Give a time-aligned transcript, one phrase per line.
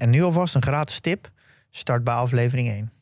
[0.00, 1.30] En nu alvast een gratis tip.
[1.70, 2.92] Start bij aflevering 1.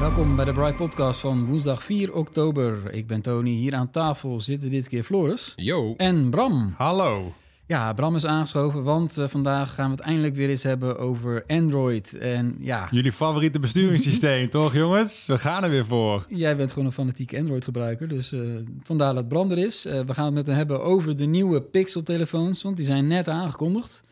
[0.00, 2.94] Welkom bij de Bright Podcast van woensdag 4 oktober.
[2.94, 3.50] Ik ben Tony.
[3.50, 5.94] Hier aan tafel zitten dit keer Floris Yo.
[5.96, 6.74] en Bram.
[6.76, 7.32] Hallo.
[7.70, 11.44] Ja, Bram is aangeschoven, want eh, vandaag gaan we het eindelijk weer eens hebben over
[11.46, 12.18] Android.
[12.18, 15.26] En ja, Jullie favoriete besturingssysteem, toch jongens?
[15.26, 16.26] We gaan er weer voor.
[16.28, 18.40] jij bent gewoon een fanatieke Android-gebruiker, dus eh,
[18.82, 19.84] vandaar dat Bram er is.
[19.84, 23.28] Eh, we gaan het met hem hebben over de nieuwe Pixel-telefoons, want die zijn net
[23.28, 24.02] aangekondigd.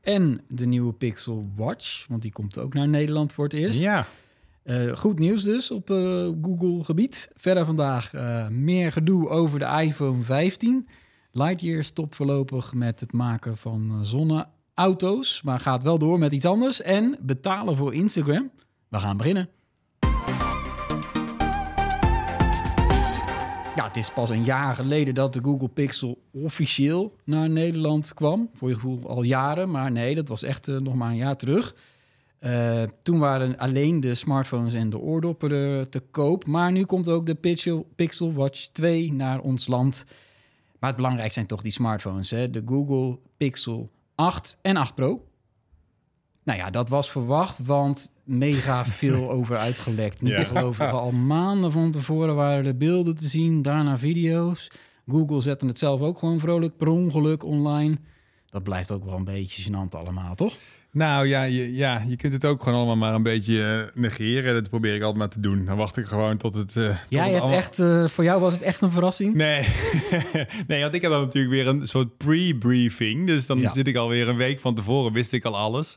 [0.00, 3.80] En de nieuwe Pixel Watch, want die komt ook naar Nederland voor het eerst.
[3.80, 4.06] Ja.
[4.94, 5.88] Goed nieuws dus op
[6.42, 7.30] Google-gebied.
[7.36, 8.12] Verder vandaag
[8.50, 10.88] meer gedoe over de iPhone 15.
[11.32, 16.44] Lightyear stopt voorlopig met het maken van eh, zonneauto's, maar gaat wel door met iets
[16.44, 16.82] anders.
[16.82, 18.50] En betalen voor Instagram.
[18.88, 19.48] We gaan beginnen.
[23.76, 28.50] Ja, het is pas een jaar geleden dat de Google Pixel officieel naar Nederland kwam.
[28.52, 31.36] Voor je gevoel al jaren, maar nee, dat was echt eh, nog maar een jaar
[31.36, 31.74] terug.
[32.38, 35.50] Eh, toen waren alleen de smartphones en de oordoppen
[35.90, 36.46] te koop.
[36.46, 40.04] Maar nu komt ook de Pixel, Pixel Watch 2 naar ons land.
[40.80, 42.30] Maar het belangrijkste zijn toch die smartphones.
[42.30, 42.50] Hè?
[42.50, 45.24] De Google Pixel 8 en 8 Pro.
[46.44, 50.22] Nou ja, dat was verwacht, want mega veel over uitgelekt.
[50.22, 50.48] Niet te Ja.
[50.48, 54.70] geloven, al maanden van tevoren waren er beelden te zien, daarna video's.
[55.08, 57.96] Google zette het zelf ook gewoon vrolijk per ongeluk online.
[58.50, 60.54] Dat blijft ook wel een beetje gênant allemaal, toch?
[60.92, 63.62] Nou ja je, ja, je kunt het ook gewoon allemaal maar een beetje
[63.94, 64.54] eh, negeren.
[64.54, 65.64] Dat probeer ik altijd maar te doen.
[65.64, 66.74] Dan wacht ik gewoon tot het...
[66.74, 69.34] hebt allemaal- echt, eh, voor jou was het echt een verrassing.
[69.34, 69.66] Nee.
[70.66, 73.26] nee, want ik heb dan natuurlijk weer een soort pre-briefing.
[73.26, 73.68] Dus dan Ja.
[73.70, 75.96] zit ik alweer een week van tevoren, wist ik al alles.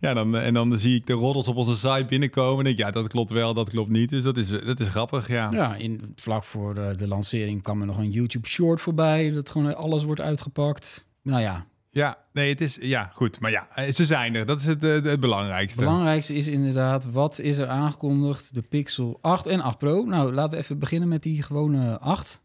[0.00, 2.58] Ja, dan, en dan zie ik de roddels op onze site binnenkomen.
[2.58, 4.10] En denk ik, ja, dat klopt wel, dat klopt niet.
[4.10, 5.48] Dus dat is, dat is grappig, ja.
[5.52, 9.30] Ja, in, vlak voor de, de lancering kwam er nog een YouTube short voorbij.
[9.30, 11.06] Dat gewoon alles wordt uitgepakt.
[11.22, 12.78] Nou ja, Ja, nee, het is...
[12.80, 13.40] Ja, goed.
[13.40, 14.46] Maar ja, eh, ze zijn er.
[14.46, 15.80] Dat is het, eh, het belangrijkste.
[15.80, 18.54] het belangrijkste is inderdaad, wat is er aangekondigd?
[18.54, 20.04] De Pixel 8 en 8 Pro.
[20.04, 22.40] Nou, laten we even beginnen met die gewone 8.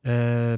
[0.00, 0.52] Eh,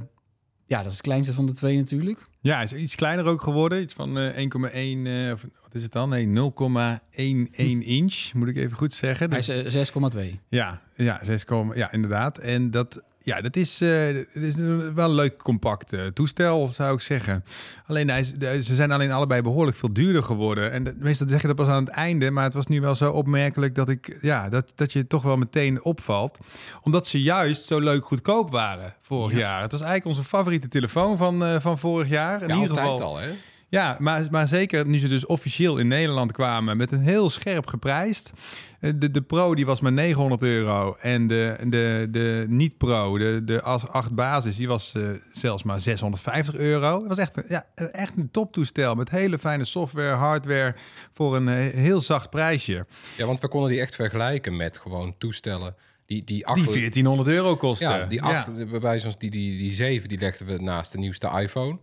[0.67, 2.27] ja, dat is het kleinste van de twee natuurlijk.
[2.41, 3.83] Ja, hij is iets kleiner ook geworden.
[3.83, 5.07] Iets van eh 1,1...
[5.07, 6.09] eh, of wat is het dan?
[6.09, 7.51] Nee, 0,11
[7.97, 9.31] inch, moet ik even goed zeggen.
[9.31, 10.01] Hij Dus, is eh,
[10.33, 10.39] 6,2.
[10.49, 11.45] ja, ja, 6,
[11.75, 12.39] ja, inderdaad.
[12.39, 16.95] En dat, ja, dat is, dat is een- wel een leuk compact eh, toestel, zou
[16.95, 17.45] ik zeggen.
[17.87, 20.73] Alleen, hij is, de- ze zijn alleen allebei behoorlijk veel duurder geworden.
[20.73, 22.95] En de- meestal zeg je dat pas aan het einde, maar het was nu wel
[22.95, 26.39] zo opmerkelijk dat, ik, ja, dat, dat je toch wel meteen opvalt.
[26.83, 29.63] Omdat ze juist zo leuk goedkoop waren vorig jaar.
[29.63, 32.43] Het was eigenlijk onze favoriete telefoon van, eh, van vorig jaar.
[32.43, 33.29] In Ja, ieder geval, al, hè?
[33.73, 37.67] Ja, maar, maar zeker nu ze dus officieel in Nederland kwamen met een heel scherp
[37.67, 38.33] geprijsd.
[38.81, 43.41] Eh, De, de Pro die was maar 900 euro en de, de, de niet-Pro, de,
[43.45, 46.99] de as 8 basis, die was eh, zelfs maar 650 euro.
[46.99, 50.75] Het was echt, een- ja, echt een toptoestel met hele fijne software, hardware
[51.13, 52.87] voor een eh, heel zacht prijsje.
[53.17, 55.75] Ja, want we konden die echt vergelijken met gewoon toestellen
[56.07, 56.65] die, die Die acht...
[56.65, 57.85] 1400 euro kostte.
[57.85, 60.99] ja, die acht, bij wijze van die, die, die zeven, die legden we naast de
[60.99, 61.79] nieuwste iPhone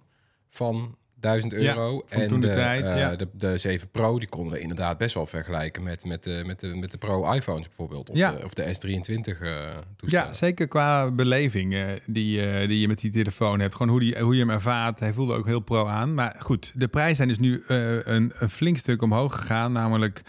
[0.49, 2.03] van 1000 Ja, euro.
[2.07, 3.15] van en toen de de, tijd, eh, ja.
[3.15, 6.59] de, de 7 Pro, die konden we inderdaad best wel vergelijken met, met, de, met,
[6.59, 8.09] de, met de Pro-iPhones bijvoorbeeld.
[8.09, 8.31] Of, Ja.
[8.31, 10.27] de, of de S23 eh toestellen.
[10.27, 13.75] Ja, zeker qua beleving eh, die, eh, die je met die telefoon hebt.
[13.75, 14.99] Gewoon hoe, die, hoe je hem ervaart.
[14.99, 16.13] Hij voelde ook heel pro aan.
[16.13, 19.71] Maar goed, de prijzen zijn dus nu eh, een, een flink stuk omhoog gegaan.
[19.71, 20.21] Namelijk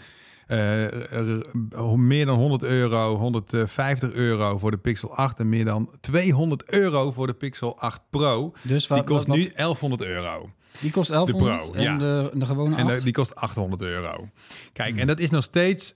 [0.47, 1.45] eh, er-
[1.97, 7.11] meer dan 100 euro, 150 euro voor de Pixel 8 en meer dan 200 euro
[7.11, 8.53] voor de Pixel 8 Pro.
[8.61, 10.49] Dus Die wat, kost wat- nu 1100 euro.
[10.79, 11.97] Die kost de 1100 Pro, en ja.
[11.97, 12.97] de, de gewone En 8?
[12.97, 14.29] de- die kost 800 euro.
[14.73, 15.95] Kijk, en dat is nog steeds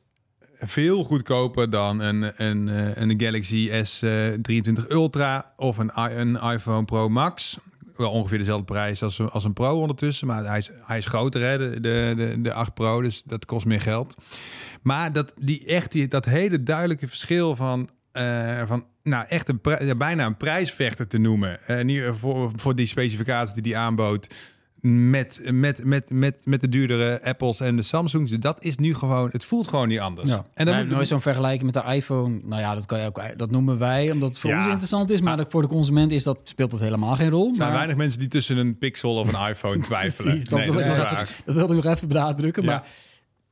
[0.59, 7.09] veel goedkoper dan een, een, eh, een Galaxy S23 Ultra of een, een iPhone Pro
[7.09, 7.57] Max.
[7.95, 11.05] Wel ongeveer dezelfde prijs als, een- als een Pro ondertussen, maar hij is, hij is
[11.05, 14.15] groter, hè, de, de, de, de 8 Pro, dus dat kost meer geld.
[14.81, 19.61] Maar dat, die, echt, die, dat hele duidelijke verschil van, eh, van nou, echt een
[19.97, 24.27] bijna een prijsvechter te noemen, eh, niet, voor, voor die specificaties die die aanbood,
[24.87, 28.31] met, met, met, met, met de duurdere Apples en de Samsungs.
[28.31, 30.29] Dat is nu gewoon, het voelt gewoon niet anders.
[30.29, 30.45] Ja.
[30.53, 32.39] En dan moet nooit zo'n vergelijking met de iPhone.
[32.43, 33.21] Nou ja, dat kan je ook.
[33.37, 34.57] Dat noemen wij omdat het voor Ja.
[34.57, 37.47] ons interessant is, maar dat voor de consument is dat speelt dat helemaal geen rol.
[37.49, 40.31] er zijn maar weinig mensen die tussen een Pixel of een iPhone twijfelen.
[40.31, 41.21] Precies, dat, nee, wil dat ik is nog waar.
[41.21, 42.63] even, dat wilde ik nog even benadrukken.
[42.63, 42.69] Ja.
[42.69, 42.87] Maar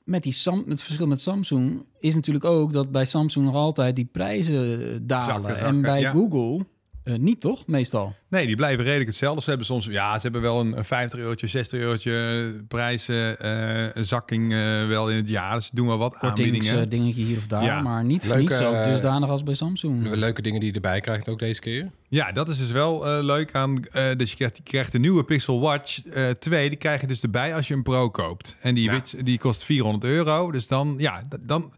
[0.04, 3.96] met, die Sam, het verschil met Samsung is natuurlijk ook dat bij Samsung nog altijd
[3.96, 5.26] die prijzen dalen.
[5.26, 6.04] Zakken, zakken, en bij.
[6.04, 6.66] Google
[7.04, 7.68] eh, niet, toch?
[7.68, 8.16] Meestal.
[8.30, 9.42] Nee, die blijven redelijk hetzelfde.
[9.42, 13.96] Ze hebben soms, ja, ze hebben wel een, een 50 eurotje, 60 eurotje prijzen, eh,
[13.96, 15.56] een zakking eh, wel in het jaar.
[15.56, 16.80] Dus ze doen wel wat Kortings, aanbiedingen.
[16.84, 17.64] eh, dingetje hier of daar.
[17.64, 17.82] Ja.
[17.82, 20.10] Maar niet, Leuke, niet zo dusdanig als bij Samsung.
[20.16, 21.92] Leuke dingen die je erbij krijgt ook deze keer.
[22.10, 23.84] Ja, dat is dus wel eh, leuk aan.
[23.84, 26.70] eh dus je krijgt, je krijgt de nieuwe Pixel Watch eh 2.
[26.70, 28.56] Die krijg je dus erbij als je een Pro koopt.
[28.62, 28.92] En die, Ja.
[28.92, 30.52] wit- die kost 400 euro.
[30.52, 31.72] Dus dan, ja, dan.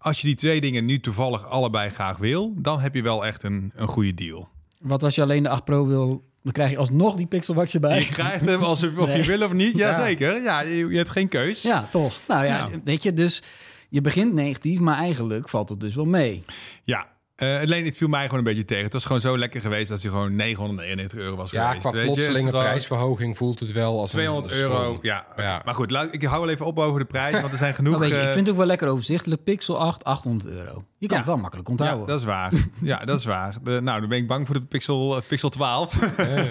[0.00, 3.42] Als je die twee dingen nu toevallig allebei graag wil, dan heb je wel echt
[3.42, 4.48] een, een goede deal.
[4.78, 7.74] Wat als je alleen de 8 Pro wil, dan krijg je alsnog die Pixel Watch
[7.74, 7.98] erbij.
[7.98, 9.16] Je krijgt hem als of Nee.
[9.16, 9.76] je wil of niet.
[9.76, 9.88] Ja.
[9.90, 10.42] Jazeker.
[10.42, 11.62] Ja, je, je hebt geen keus.
[11.62, 12.14] Ja, toch.
[12.28, 12.80] Nou ja, Ja.
[12.84, 13.42] weet je, dus
[13.88, 16.42] je begint negatief, maar eigenlijk valt het dus wel mee.
[16.82, 17.06] Ja.
[17.36, 18.84] Eh, alleen het viel mij gewoon een beetje tegen.
[18.84, 21.82] Het was gewoon zo lekker geweest als hij gewoon 999 euro was Ja, geweest.
[21.82, 24.98] qua weet plotselinge prijsverhoging voelt het wel als 200 een euro.
[25.02, 25.62] Ja, Ja.
[25.64, 25.90] maar goed.
[25.90, 28.00] Laat, ik hou wel even op over de prijs, want er zijn genoeg.
[28.00, 29.42] Je, ik eh, vind het ook wel lekker overzichtelijk.
[29.44, 30.84] Pixel 8, 800 euro.
[31.00, 31.22] Je kan Ja.
[31.22, 32.06] het wel makkelijk Ja, onthouden.
[32.08, 32.52] dat is waar.
[32.82, 33.54] Ja, dat is waar.
[33.62, 36.02] De, nou, dan ben ik bang voor de Pixel, eh, Pixel 12.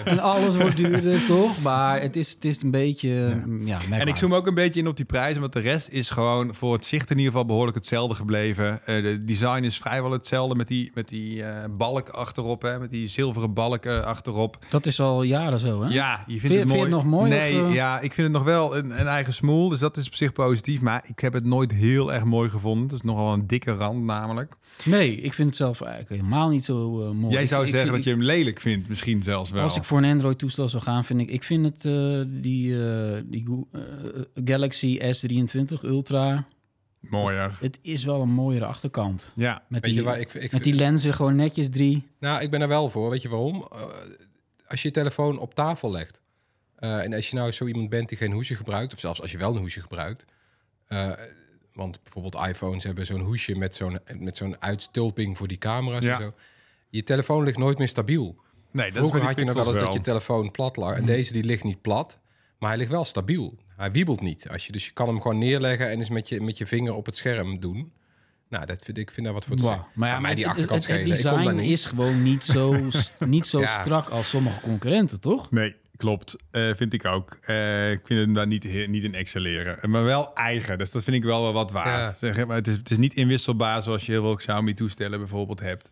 [0.04, 1.62] En alles wordt duurder, toch?
[1.62, 3.08] Maar het is, het is een beetje...
[3.08, 3.98] Ja, merkwaardig.
[3.98, 6.54] en ik zoom ook een beetje in op die prijzen, want de rest is gewoon
[6.54, 8.80] voor het zicht in ieder geval behoorlijk hetzelfde gebleven.
[8.86, 12.90] Eh, de design is vrijwel hetzelfde met die, met die eh, balk achterop, hè, met
[12.90, 14.58] die zilveren balk eh, achterop.
[14.70, 15.88] Dat is al jaren zo, hè?
[15.88, 16.80] Ja, je vindt Vind- het vind je mooi.
[16.80, 19.68] het nog mooi, Nee, of, ja, ik vind het nog wel een, een eigen smoel,
[19.68, 20.80] dus dat is op zich positief.
[20.80, 22.82] Maar ik heb het nooit heel erg mooi gevonden.
[22.82, 24.36] Het is nogal een dikke rand namelijk.
[24.84, 27.32] Nee, ik vind het zelf eigenlijk helemaal niet zo eh, mooi.
[27.34, 29.62] Jij zou ik zeggen dat je hem lelijk vindt, misschien zelfs wel.
[29.62, 31.30] Als ik voor een Android-toestel zou gaan, vind ik...
[31.30, 33.66] Ik vind het, eh, die, eh, die
[34.44, 36.46] Galaxy S23 Ultra...
[37.00, 37.58] Mooier.
[37.60, 39.32] Het is wel een mooiere achterkant.
[39.34, 42.06] Ja, Met Weet die, je waar ik, ik, met die lenzen gewoon netjes drie.
[42.18, 43.10] Nou, ik ben er wel voor.
[43.10, 43.66] Weet je waarom?
[43.72, 43.80] Eh,
[44.66, 46.22] als je je telefoon op tafel legt...
[46.76, 48.92] eh, en als je nou zo iemand bent die geen hoesje gebruikt...
[48.92, 50.24] of zelfs als je wel een hoesje gebruikt...
[50.86, 51.10] eh,
[51.78, 56.12] want bijvoorbeeld iPhones hebben zo'n hoesje met zo'n, met zo'n uitstulping voor die camera's Ja.
[56.14, 56.32] en zo.
[56.88, 58.36] Je telefoon ligt nooit meer stabiel.
[58.72, 60.96] nee, dat Vroeger is had je nog wel eens dat je telefoon plat lag.
[60.96, 62.20] En deze die ligt niet plat,
[62.58, 63.58] maar hij ligt wel stabiel.
[63.76, 64.48] Hij wiebelt niet.
[64.48, 66.92] Als je, dus je kan hem gewoon neerleggen en eens met je, met je vinger
[66.92, 67.92] op het scherm doen.
[68.48, 69.86] Nou, dat vind ik vind daar wat voor te zeggen.
[69.94, 71.18] Maar ja, maar mij die het, achterkant het, het schelen.
[71.18, 71.78] Ik kom daar design niet.
[71.78, 72.76] is gewoon niet zo,
[73.36, 73.82] niet zo Ja.
[73.82, 75.50] strak als sommige concurrenten, toch?
[75.50, 76.36] Nee, klopt.
[76.50, 77.38] Eh, vind ik ook.
[77.40, 79.90] Eh, ik vind hem daar niet, niet in excelleren.
[79.90, 80.78] Maar wel eigen.
[80.78, 82.18] Dus dat vind ik wel wel wat waard.
[82.18, 85.90] Zeg, maar het, is, het is niet inwisselbaar zoals je heel veel Xiaomi-toestellen bijvoorbeeld hebt.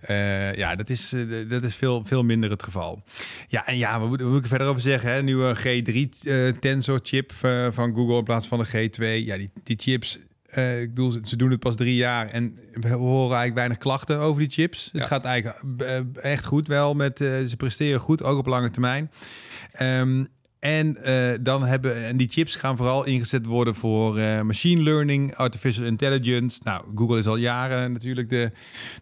[0.00, 3.02] Eh, ja, dat is, eh, dat is veel, veel minder het geval.
[3.48, 5.12] Ja, en ja, wat moet, wat moet ik er verder over zeggen?
[5.12, 5.22] Hè?
[5.22, 9.24] Nieuwe G3 eh, Tensor chip eh, van Google in plaats van de G2.
[9.24, 10.18] Ja, die, die chips...
[10.56, 14.18] eh, ik bedoel, ze- doen het pas drie jaar en we horen eigenlijk weinig klachten
[14.18, 14.88] over die chips.
[14.92, 16.00] Het gaat eigenlijk eh,
[16.32, 19.10] echt goed wel met, eh, ze presteren goed, ook op lange termijn.
[19.72, 20.24] Ehm,
[20.66, 25.34] en, eh, dan hebben, en die chips gaan vooral ingezet worden voor eh, machine learning,
[25.34, 26.60] artificial intelligence.
[26.64, 28.50] Nou, Google is al jaren natuurlijk de,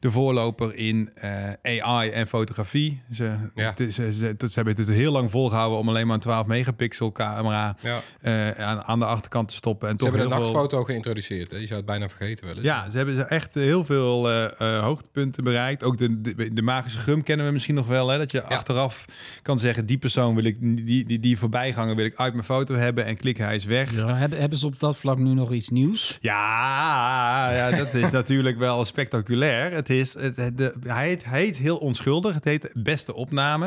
[0.00, 3.00] de voorloper in eh, AI en fotografie.
[3.12, 3.70] Ze, Ja.
[3.70, 6.46] het is- ze, ze, ze hebben het heel lang volgehouden om alleen maar een 12
[6.46, 8.54] megapixel camera Ja.
[8.56, 9.88] aan, aan de achterkant te stoppen.
[9.88, 11.50] En Ze toch hebben veel- nachtfoto geïntroduceerd.
[11.50, 11.56] Hè?
[11.56, 12.64] Je zou het bijna vergeten wel eens.
[12.64, 14.28] ja, ze hebben echt heel veel
[14.80, 15.82] hoogtepunten bereikt.
[15.82, 18.08] Ook de, de, de magische gum kennen we misschien nog wel.
[18.08, 18.18] Hè?
[18.18, 19.04] Dat je achteraf
[19.42, 22.74] kan zeggen, die persoon wil ik, die, die, die voorbijganger wil ik uit mijn foto
[22.74, 23.92] hebben en klik hij is weg.
[23.92, 26.18] Ja, Ja, hebben, hebben ze op dat vlak nu nog iets nieuws?
[26.20, 29.72] ja, dat is natuurlijk wel spectaculair.
[29.72, 32.34] Het is, het, het- de, hij, heet, heet heel onschuldig.
[32.34, 33.66] Het heet beste opname.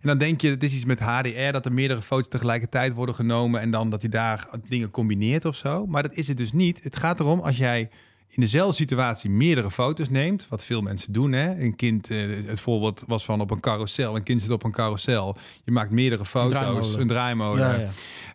[0.00, 3.14] En dan denk je, het is iets met HDR, dat er meerdere foto's tegelijkertijd worden
[3.14, 5.86] genomen en dan dat hij daar dingen combineert of zo.
[5.86, 6.80] Maar dat is het dus niet.
[6.82, 7.88] Het gaat erom als jij
[8.28, 11.32] in dezelfde situatie meerdere foto's neemt, wat veel mensen doen.
[11.32, 11.60] Hè?
[11.60, 14.16] Een kind, eh, het voorbeeld was van op een carousel.
[14.16, 15.36] Een kind zit op een carousel.
[15.64, 17.00] Je maakt meerdere foto's, draaimolen.
[17.00, 17.68] een draaimolen.
[17.68, 17.90] Ja, ja.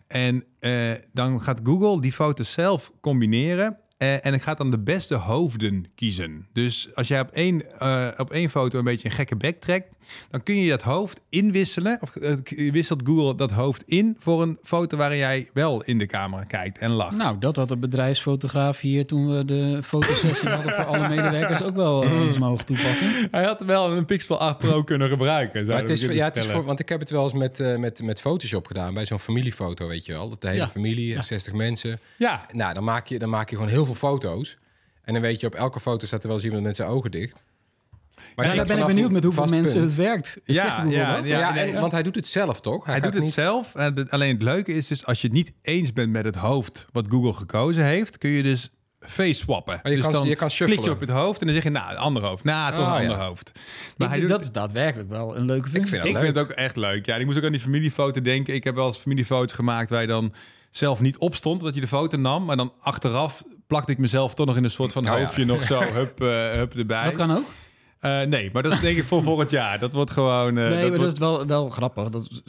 [0.06, 3.78] En eh, dan gaat Google die foto's zelf combineren.
[4.00, 6.46] Eh, en ik gaat dan de beste hoofden kiezen.
[6.52, 9.94] Dus als jij op één, eh, op één foto een beetje een gekke bek trekt,
[10.30, 11.98] dan kun je dat hoofd inwisselen.
[12.00, 16.06] Of eh, wisselt Google dat hoofd in voor een foto waarin jij wel in de
[16.06, 17.16] camera kijkt en lacht.
[17.16, 21.74] Nou, dat had de bedrijfsfotograaf hier toen we de fotosessie hadden voor alle medewerkers ook
[21.76, 22.26] wel Mm.
[22.26, 23.28] iets mogen toepassen.
[23.30, 25.66] Hij had wel een Pixel 8 Pro kunnen gebruiken.
[25.66, 28.02] Maar het is, ja, het is voor, want ik heb het wel eens met, met,
[28.02, 28.94] met Photoshop gedaan.
[28.94, 30.28] Bij zo'n familiefoto, weet je wel.
[30.28, 30.68] Dat de hele Ja.
[30.68, 31.98] familie, 60 mensen.
[32.16, 34.58] Ja, Nou, dan maak, je, dan maak je gewoon heel veel foto's.
[35.02, 37.10] En dan weet je, op elke foto staat er wel eens iemand met zijn ogen
[37.10, 37.42] dicht.
[38.36, 40.38] Maar Ja, je daar ben ik benieuwd met hoeveel mensen punt- het werkt.
[40.44, 41.24] Ja, ja, ja.
[41.24, 42.86] Ja, en, want hij doet het zelf, toch?
[42.86, 43.74] Hij doet het niet- zelf.
[43.74, 46.34] En de- alleen het leuke is dus, als je het niet eens bent met het
[46.34, 48.70] hoofd wat Google gekozen heeft, kun je dus
[49.00, 49.80] face swappen.
[49.82, 51.70] Je dus kan- dan je kan klik je op het hoofd en dan zeg je,
[51.70, 52.44] nou, een ander hoofd.
[52.44, 53.08] Nou, toch een ja.
[53.10, 53.50] ander hoofd.
[53.96, 55.90] Maar Ik- hij doet dat het- is daadwerkelijk wel een leuke functie.
[55.94, 56.22] vind ik leuk.
[56.22, 57.06] vind het ook echt leuk.
[57.06, 58.54] Ja, ik moest ook aan die familiefoto denken.
[58.54, 60.32] Ik heb wel eens familiefoto's gemaakt waar je dan
[60.70, 62.44] zelf niet opstond, dat je de foto nam.
[62.44, 65.18] Maar dan achteraf plakte ik mezelf toch nog in een soort van Oh, ja.
[65.24, 67.04] hoofdje nog zo, hup, eh, hup erbij.
[67.04, 67.44] Dat kan ook.
[68.00, 69.78] Eh, nee, maar dat is denk ik voor volgend jaar.
[69.78, 70.58] Dat wordt gewoon...
[70.58, 72.10] eh, nee, maar wordt- dat is wel, wel grappig.
[72.10, 72.42] Dat,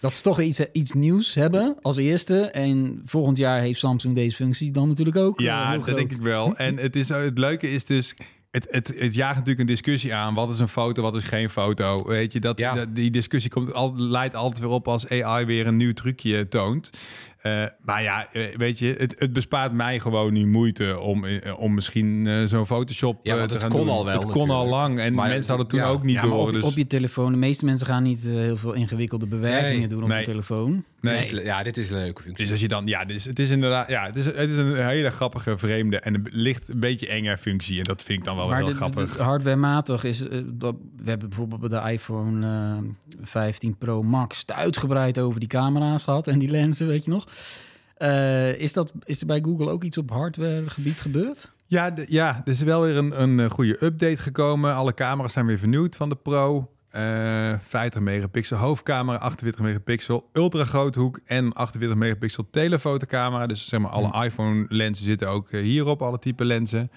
[0.00, 2.40] dat ze toch iets, iets nieuws hebben als eerste.
[2.50, 5.40] En volgend jaar heeft Samsung deze functie dan natuurlijk ook.
[5.40, 5.96] Ja, heel dat groot.
[5.96, 6.56] denk ik wel.
[6.66, 8.14] En het, is, het leuke is dus...
[8.50, 10.34] Het, het, het jaagt natuurlijk een discussie aan.
[10.34, 12.04] Wat is een foto, wat is geen foto?
[12.06, 12.74] Weet je, dat, Ja.
[12.74, 16.48] dat- die discussie komt al, leidt altijd weer op als AI weer een nieuw trucje
[16.48, 16.90] toont.
[17.38, 21.58] Eh, maar ja, eh, weet je, het, het bespaart mij gewoon nu moeite om, eh,
[21.60, 23.94] om misschien eh, zo'n Photoshop Ja, eh, want te het gaan kon doen.
[23.94, 25.86] al wel Het kon al lang en Maar mensen hadden toen ja.
[25.86, 26.46] ook niet Ja, maar door.
[26.46, 27.32] op, dus, op je telefoon.
[27.32, 29.86] De meeste mensen gaan niet eh, heel veel ingewikkelde bewerkingen Nee.
[29.88, 30.24] doen op Nee.
[30.24, 30.84] telefoon.
[31.00, 31.16] nee.
[31.16, 32.42] Dit is- Ja, dit is een leuke functie.
[32.44, 34.86] Dus als je dan, ja, dus het is inderdaad, ja, het is, het is een
[34.86, 37.78] hele grappige, vreemde en een licht een beetje enge functie.
[37.78, 39.16] En dat vind ik dan wel maar heel de- de- grappig.
[39.16, 40.18] de hardwarematig is...
[40.46, 42.76] dat, we hebben bijvoorbeeld bij de iPhone eh,
[43.22, 44.46] 15 Pro Max...
[44.46, 47.27] uitgebreid over die camera's gehad en die lenzen, weet je nog.
[47.96, 51.52] Eh, is, dat, is er bij Google ook iets op hardwaregebied gebeurd?
[51.66, 54.74] Ja, de- ja, er is wel weer een, een eh, goede update gekomen.
[54.74, 56.70] Alle camera's zijn weer vernieuwd van de Pro.
[56.88, 63.46] Eh 50 megapixel hoofdcamera, 48 megapixel ultra groothoek en 48 megapixel telefotocamera.
[63.46, 66.90] Dus zeg maar alle iPhone lenzen zitten ook hierop, alle type lenzen.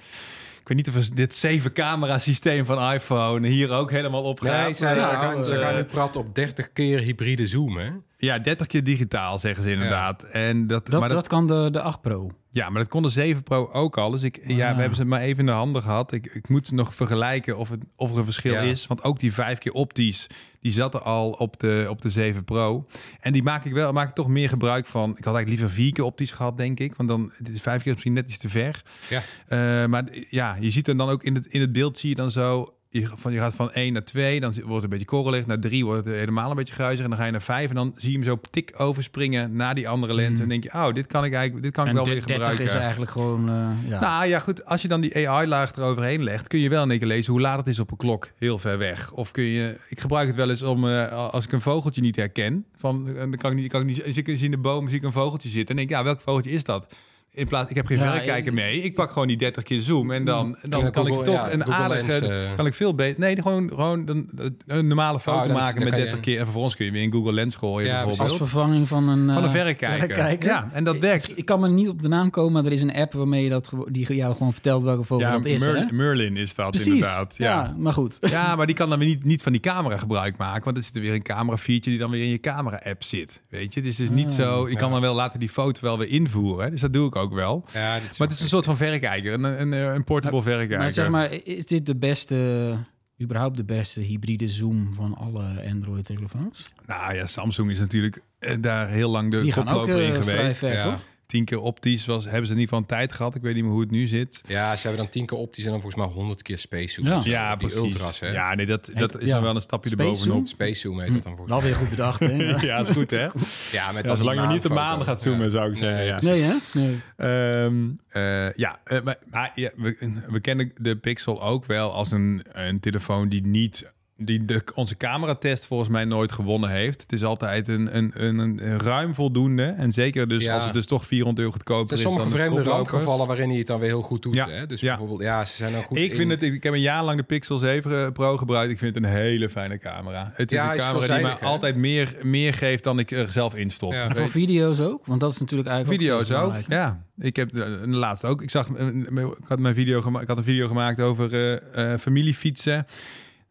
[0.61, 4.63] Ik weet niet of dit zeven camera systeem van iPhone hier ook helemaal op gaat.
[4.63, 7.89] Nee, zij, eh, gaan, zij gaan nu praten op 30 keer hybride zoom, hè?
[8.21, 10.23] Ja, 30 keer digitaal zeggen ze inderdaad.
[10.23, 12.29] En dat, Dat, maar dat, dat, kan de, de 8 Pro.
[12.49, 14.09] Ja, maar dat kon de 7 Pro ook al.
[14.09, 14.75] Dus ik, ja, Ah.
[14.75, 16.11] we hebben ze maar even in de handen gehad.
[16.11, 18.59] Ik, ik moet nog vergelijken of, het, of er een verschil Ja.
[18.59, 18.87] is.
[18.87, 20.27] Want ook die vijf keer optisch,
[20.61, 22.87] die zat er al op de, op de 7 Pro.
[23.19, 25.09] En die maak ik wel, maak ik toch meer gebruik van.
[25.09, 26.95] Ik had eigenlijk liever vier keer optisch gehad, denk ik.
[26.95, 28.81] Want dan dit is vijf keer misschien net iets te ver.
[29.09, 29.21] Ja.
[29.47, 32.15] Eh, maar ja, je ziet er dan ook in het, in het beeld zie je
[32.15, 32.73] dan zo.
[32.93, 35.45] Je, van, je gaat van 1 naar 2, dan wordt het een beetje korrelig.
[35.45, 37.03] Naar 3 wordt het helemaal een beetje gruizig.
[37.03, 39.75] En dan ga je naar 5 en dan zie je hem zo tik overspringen naar
[39.75, 40.35] die andere lens.
[40.35, 40.41] Mm.
[40.41, 42.65] En denk je, oh, dit kan ik eigenlijk dit kan ik wel weer 30 gebruiken.
[42.65, 43.49] is eigenlijk gewoon...
[43.49, 43.99] eh, ja.
[43.99, 44.65] Nou ja, goed.
[44.65, 47.41] Als je dan die AI-laag eroverheen legt, kun je wel in één keer lezen hoe
[47.41, 49.11] laat het is op een klok, heel ver weg.
[49.11, 52.15] Of kun je, ik gebruik het wel eens om eh, als ik een vogeltje niet
[52.15, 54.87] herken, van eh, dan kan ik niet, kan ik niet, zie ik in de boom
[54.87, 56.87] zie ik een vogeltje zitten en denk ik, ja, welk vogeltje is dat?
[57.33, 58.81] In plaats, ik heb geen Ja, verrekijker ik- mee.
[58.81, 61.51] Ik pak gewoon die 30 keer zoom en dan, dan Ja, kan ik toch ja,
[61.53, 62.55] een Google aardige, Lens, eh.
[62.55, 63.19] kan ik veel beter.
[63.19, 64.29] Nee, gewoon, gewoon een,
[64.67, 66.85] een normale foto Oh, dan- maken dan met kan 30 je- keer en vervolgens kun
[66.85, 68.29] je weer in Google Lens gooien Ja, bijvoorbeeld.
[68.29, 69.27] Als vervanging van een...
[69.33, 70.45] Van een eh, verrekijker.
[70.47, 71.29] Ja, en dat werkt.
[71.29, 73.43] Ik, ik kan me niet op de naam komen, maar er is een app waarmee
[73.43, 75.59] je dat, die jou gewoon vertelt welke vogel Ja, dat is.
[75.59, 75.93] Merlin, hè?
[75.93, 76.87] Merlin is dat Precies.
[76.87, 77.37] inderdaad.
[77.37, 77.75] ja.
[77.77, 78.17] maar goed.
[78.29, 80.63] Ja, maar die kan dan weer niet, niet van die camera gebruik maken.
[80.63, 83.41] Want er zit er weer een camera feature die dan weer in je camera-app zit.
[83.49, 84.69] Weet je, het is dus niet Ah, zo...
[84.69, 86.71] Je kan dan wel laten die foto wel weer invoeren.
[86.71, 87.63] Dus dat doe ik ook wel.
[87.73, 87.79] Ja,
[88.17, 89.33] Maar het is een soort van verrekijker.
[89.33, 90.77] Een, een, een portable verrekijker.
[90.77, 92.73] Maar zeg maar, is dit de beste,
[93.21, 96.71] überhaupt de beste hybride zoom van alle Android-telefoons?
[96.87, 100.13] Nou ja, Samsung is natuurlijk eh, daar heel lang de Die gaan ook koploper in
[100.15, 100.57] eh, vrij geweest.
[100.59, 100.83] ver, Ja.
[100.83, 101.01] toch?
[101.31, 103.35] Tien keer optisch was, hebben ze in ieder geval een tijd gehad.
[103.35, 104.41] Ik weet niet meer hoe het nu zit.
[104.47, 107.05] Ja, ze hebben dan 10 keer optisch en dan volgens mij 100 keer space zoom.
[107.05, 107.21] Ja.
[107.21, 107.29] zo.
[107.29, 107.93] Ja, die precies.
[107.93, 108.27] ultras, hè?
[108.31, 110.47] Ja, nee, dat, dat is ja, dan wel een stapje Space erbovenop.
[110.47, 112.35] Space zoom heet dat dan volgens Wel weer goed bedacht, hè?
[112.67, 113.17] Ja, is goed hè?
[113.17, 113.29] mij.
[113.71, 115.49] Ja, met Ja, zolang je niet de maan gaat zoomen, Ja.
[115.49, 115.97] zou ik zeggen.
[115.97, 116.19] Nee, ja.
[116.21, 116.53] Nee, hè?
[116.73, 116.99] Nee.
[117.17, 122.11] Ehm, eh, ja, eh, maar, maar ja, we, we kennen de Pixel ook wel als
[122.11, 123.93] een, een telefoon die niet
[124.25, 127.01] die de, onze cameratest volgens mij nooit gewonnen heeft.
[127.01, 129.63] Het is altijd een, een, een, een ruim voldoende.
[129.63, 130.55] En zeker dus Ja.
[130.55, 133.49] als het dus toch 400 euro Er goedkoper zijn is sommige dan vreemde randgevallen waarin
[133.49, 134.35] hij het dan weer heel goed doet.
[134.35, 134.49] Ja.
[134.49, 134.65] Hè?
[134.65, 134.87] Dus Ja.
[134.89, 137.17] bijvoorbeeld, ja, ze zijn dan goed Ik in- vind het, ik heb een jaar lang
[137.17, 138.71] de Pixel 7 Pro gebruikt.
[138.71, 140.31] Ik vind het een hele fijne camera.
[140.33, 143.31] Het is Ja, een is camera die mij altijd meer, meer geeft dan ik er
[143.31, 143.91] zelf instop.
[143.91, 144.09] Ja.
[144.09, 145.05] En voor video's ook?
[145.05, 146.73] Want dat is natuurlijk eigenlijk Video's ook, belangrijker.
[146.73, 147.03] ja.
[147.17, 148.41] Ik heb de, de laatste ook.
[148.41, 150.21] Ik zag, eh, ik had mijn video gemaakt.
[150.23, 152.85] Ik had een video gemaakt over eh, eh, familiefietsen.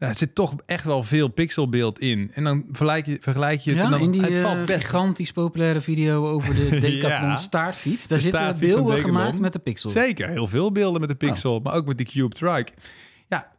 [0.09, 2.31] Er zit toch echt wel veel pixelbeeld in.
[2.35, 3.79] En dan vergelijk je, vergelijk je het.
[3.79, 4.81] Ja, en dan, in die het eh, valt best.
[4.85, 7.35] gigantisch populaire video over de Decathlon Ja.
[7.37, 8.07] staartfiets.
[8.07, 9.91] Daar De zitten beelden gemaakt met de pixel.
[9.91, 12.73] Zeker, heel veel beelden met de pixel, maar ook met die Cube Trike.
[13.29, 13.51] Ja,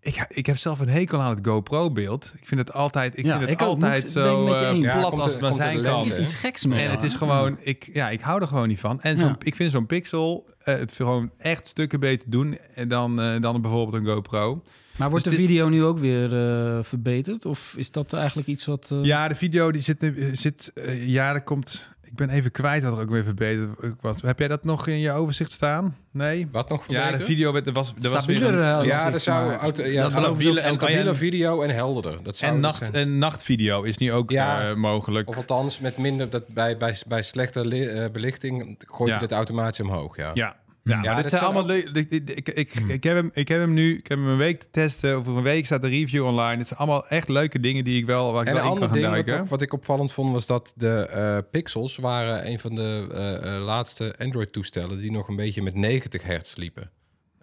[0.00, 2.32] ik, ik heb zelf een hekel aan het GoPro-beeld.
[2.40, 4.80] Ik vind het altijd, ik Ja, vind het ik altijd zo eh.
[4.80, 6.06] Ja, plat als het maar zijn de kan.
[6.06, 6.84] is iets geks mee.
[6.84, 9.00] En het is gewoon, ik, ja, ik hou er gewoon niet van.
[9.00, 9.36] En Ja.
[9.42, 14.06] ik vind zo'n pixel eh, het gewoon echt stukken beter doen dan, eh, dan bijvoorbeeld
[14.06, 14.62] een GoPro.
[15.00, 17.46] Maar wordt Dus de dit- video nu ook weer eh, verbeterd?
[17.46, 18.88] Of is dat eigenlijk iets wat...
[18.92, 21.88] eh, Ja, de video die zit, nu- zit eh, ja, er komt.
[22.02, 23.68] Ik ben even kwijt wat er ook weer verbeterd
[24.00, 24.22] was.
[24.22, 25.96] Heb jij dat nog in je overzicht staan?
[26.12, 26.48] Nee?
[26.52, 27.28] Wat nog Ja, de verbeterd?
[27.28, 30.10] video werd- er was, er was weer een, eh, Ja, er zou auto, dat ja,
[30.10, 32.22] stabiele- stabiele, en- stabiele en- video en helderder.
[32.22, 33.06] Dat zou en, dat nacht, zijn.
[33.08, 34.68] en nachtvideo is nu ook Ja.
[34.70, 35.28] eh, mogelijk.
[35.28, 39.14] Of althans, met minder dat bij, bij, bij slechte li- eh, belichting gooit Ja.
[39.14, 40.16] je dit automatisch omhoog.
[40.16, 40.30] Ja.
[40.34, 40.56] Ja.
[40.82, 41.88] Ja, maar dit zijn allemaal leuk.
[41.92, 44.60] Ik, ik, ik, ik, heb hem, ik heb hem nu, ik heb hem een week
[44.60, 45.16] te testen.
[45.16, 46.56] Over een week staat de review online.
[46.56, 48.92] Het zijn allemaal echt leuke dingen die ik wel, waar ik En wel in kan
[48.92, 49.46] ding duiken.
[49.48, 53.64] wat ik opvallend vond was dat de eh, Pixels waren een van de eh, eh,
[53.64, 56.90] laatste Android-toestellen die nog een beetje met 90 hertz liepen.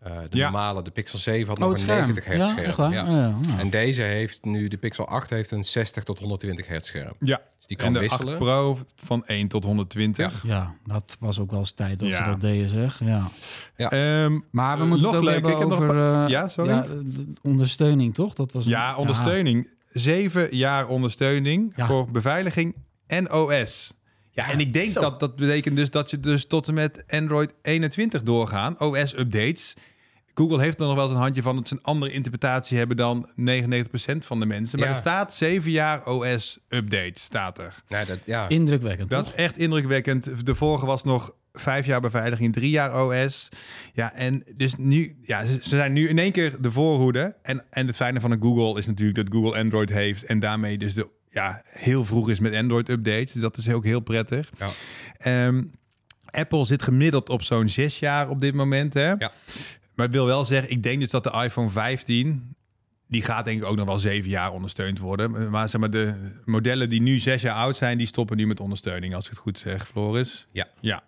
[0.08, 0.44] Eh, de Ja.
[0.50, 2.00] normale, de Pixel 7 had Oh, nog een scherm.
[2.00, 2.92] 90 hertz Ja, scherm.
[2.94, 3.04] Ja.
[3.06, 3.38] Oh, ja.
[3.54, 3.60] Ja.
[3.60, 7.14] En deze heeft nu, de Pixel 8 heeft een 60 tot 120 hertz scherm.
[7.20, 8.28] Ja, Dus die kan en de wisselen.
[8.28, 10.44] 8 Pro van 1 tot 120.
[10.46, 12.30] Ja, dat was ook wel eens tijd dat ze Ja.
[12.30, 13.00] dat deden, zeg.
[13.04, 13.30] Ja.
[13.76, 16.24] Ehm, Maar we moeten nog het ook leuk, hebben ik heb nog over...
[16.24, 16.86] eh, ja, sorry?
[17.44, 18.34] ondersteuning, toch?
[18.34, 19.76] Dat was ja, ondersteuning.
[19.90, 21.86] Zeven jaar ondersteuning Ja.
[21.88, 22.76] voor beveiliging
[23.08, 23.94] en OS.
[24.32, 25.02] Ja, en ik denk zo.
[25.02, 28.80] dat dat betekent dus dat je dus tot en met Android 21 doorgaan.
[28.80, 29.74] OS-updates.
[30.38, 32.98] Google heeft er nog wel eens een handje van dat ze een andere interpretatie hebben
[32.98, 34.80] dan 99% van de mensen.
[34.80, 34.94] Maar Ja.
[34.94, 37.76] er staat zeven jaar OS-updates, staat er.
[37.88, 38.50] Nee, dat, ja.
[38.50, 39.34] Indrukwekkend, Dat toch?
[39.34, 40.46] is echt indrukwekkend.
[40.46, 43.50] De vorige was nog vijf jaar beveiliging, drie jaar OS.
[43.94, 47.36] Ja, en dus nu, ja, ze zijn nu in één keer de voorhoede.
[47.42, 50.78] En, en het fijne van een Google is natuurlijk dat Google Android heeft en daarmee
[50.78, 53.32] dus de, ja, heel vroeg is met Android-updates.
[53.32, 54.50] Dus dat is ook heel prettig.
[54.58, 54.68] Ja.
[55.18, 55.64] Ehm,
[56.32, 58.94] Apple zit gemiddeld op zo'n zes jaar op dit moment.
[58.94, 59.10] Hè?
[59.12, 59.32] Ja.
[59.98, 62.56] Maar ik wil wel zeggen, ik denk dus dat de iPhone 15
[63.08, 65.50] die gaat denk ik ook nog wel zeven jaar ondersteund worden.
[65.50, 66.14] Maar zeg maar, de
[66.46, 69.40] modellen die nu zes jaar oud zijn, die stoppen nu met ondersteuning, als ik het
[69.40, 70.48] goed zeg, Floris.
[70.52, 70.66] Ja.
[70.80, 71.04] Ja.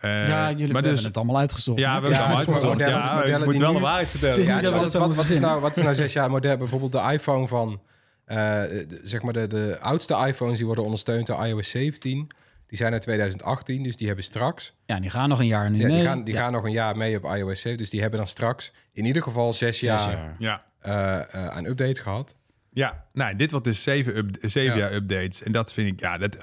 [0.00, 1.78] Eh, ja, jullie maar hebben dus, het allemaal uitgezocht.
[1.78, 2.78] ja, we hebben het Ja, allemaal het is uitgezocht.
[2.78, 4.44] modellen- Ja, modellen ik moet wel nu- de waarheid vertellen.
[4.44, 6.56] Ja, we wat, wat, is nou, wat is nou zes jaar model?
[6.56, 7.80] Bijvoorbeeld de iPhone van,
[8.24, 12.28] eh, de- zeg maar de, de oudste iPhones die worden ondersteund door iOS 17.
[12.68, 15.78] Die zijn uit 2018, dus die hebben straks, Ja, die gaan nog een jaar nu
[15.80, 15.96] ja, mee.
[15.96, 17.78] die, gaan, die Ja, gaan nog een jaar mee op iOS 7.
[17.78, 20.36] Dus die hebben dan straks in ieder geval zes, zes jaar, jaar.
[20.38, 20.64] Ja.
[20.80, 22.36] eh, eh, aan update gehad.
[22.72, 24.84] Ja, nou, dit wordt dus zeven, up, zeven Ja.
[24.84, 25.42] jaar updates.
[25.42, 26.36] En dat vind ik, ja, dat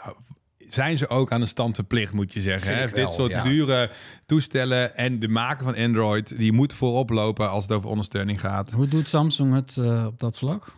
[0.67, 2.75] zijn ze ook aan de stand verplicht, moet je zeggen.
[2.75, 2.87] Hè?
[2.89, 3.43] wel, dit soort ja.
[3.43, 3.89] dure
[4.25, 8.71] toestellen en de maker van Android, die moet voorop lopen als het over ondersteuning gaat.
[8.71, 10.73] Hoe doet Samsung het eh, op dat vlak?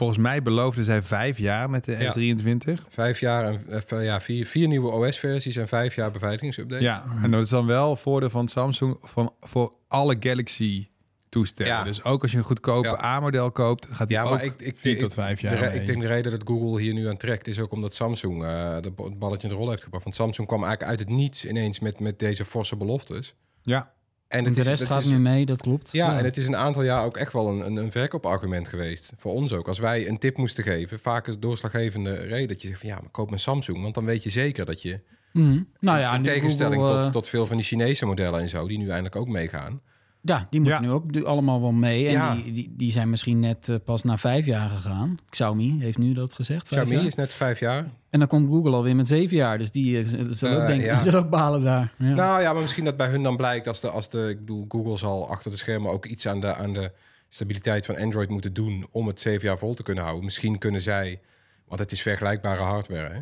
[0.00, 2.14] Volgens mij beloofden zij vijf jaar met de Ja.
[2.34, 2.88] S23.
[2.88, 6.84] Vijf jaar en eh, ja, vier, vier nieuwe OS-versies en vijf jaar beveiligingsupdates.
[6.84, 10.88] Ja, en dat is dan wel voordeel van Samsung van, voor alle Galaxy
[11.28, 11.72] toestellen.
[11.72, 11.82] Ja.
[11.84, 13.02] Dus ook als je een goedkope Ja.
[13.04, 15.80] A-model koopt, gaat die Ja, ook ik, ik, tot vijf de jaar re- mee.
[15.80, 18.48] ik denk de reden dat Google hier nu aan trekt is ook omdat Samsung eh
[18.80, 20.04] de het balletje in de rol heeft gebracht.
[20.04, 23.34] Want Samsung kwam eigenlijk uit het niets ineens met, met deze forse beloftes.
[23.62, 23.92] Ja,
[24.30, 25.88] En de is- rest gaat is- nu mee, dat klopt.
[25.92, 29.12] Ja, en het is een aantal jaar ook echt wel een, een, een verkoopargument geweest.
[29.16, 29.68] Voor ons ook.
[29.68, 32.94] Als wij een tip moesten geven, vaak is doorslaggevende reden dat je zegt van ja,
[33.00, 33.82] maar koop een Samsung.
[33.82, 35.00] Want dan weet je zeker dat je,
[35.32, 35.62] Mhm.
[35.80, 38.66] Nou ja, in tegenstelling Google, tot, eh, tot veel van die Chinese modellen en zo,
[38.68, 39.80] die nu eindelijk ook meegaan.
[40.22, 40.88] Ja, die moeten Ja.
[40.88, 42.06] nu ook allemaal wel mee.
[42.06, 42.34] En Ja.
[42.34, 45.18] die, die, die zijn misschien net eh, pas na vijf jaar gegaan.
[45.30, 46.66] Xiaomi heeft nu dat gezegd.
[46.66, 47.04] Xiaomi jaar.
[47.04, 47.86] is net vijf jaar.
[48.10, 49.58] En dan komt Google alweer met zeven jaar.
[49.58, 50.94] Dus die eh, zullen ook Eh, denken, ja.
[50.94, 51.94] die zullen ook balen daar.
[51.98, 52.14] Ja.
[52.14, 54.64] Nou ja, maar misschien dat bij hun dan blijkt als de, als de ik bedoel,
[54.68, 56.92] Google zal achter de schermen ook iets aan de, aan de
[57.28, 60.24] stabiliteit van Android moeten doen om het zeven jaar vol te kunnen houden.
[60.24, 61.20] Misschien kunnen zij,
[61.68, 63.20] want het is vergelijkbare hardware, hè?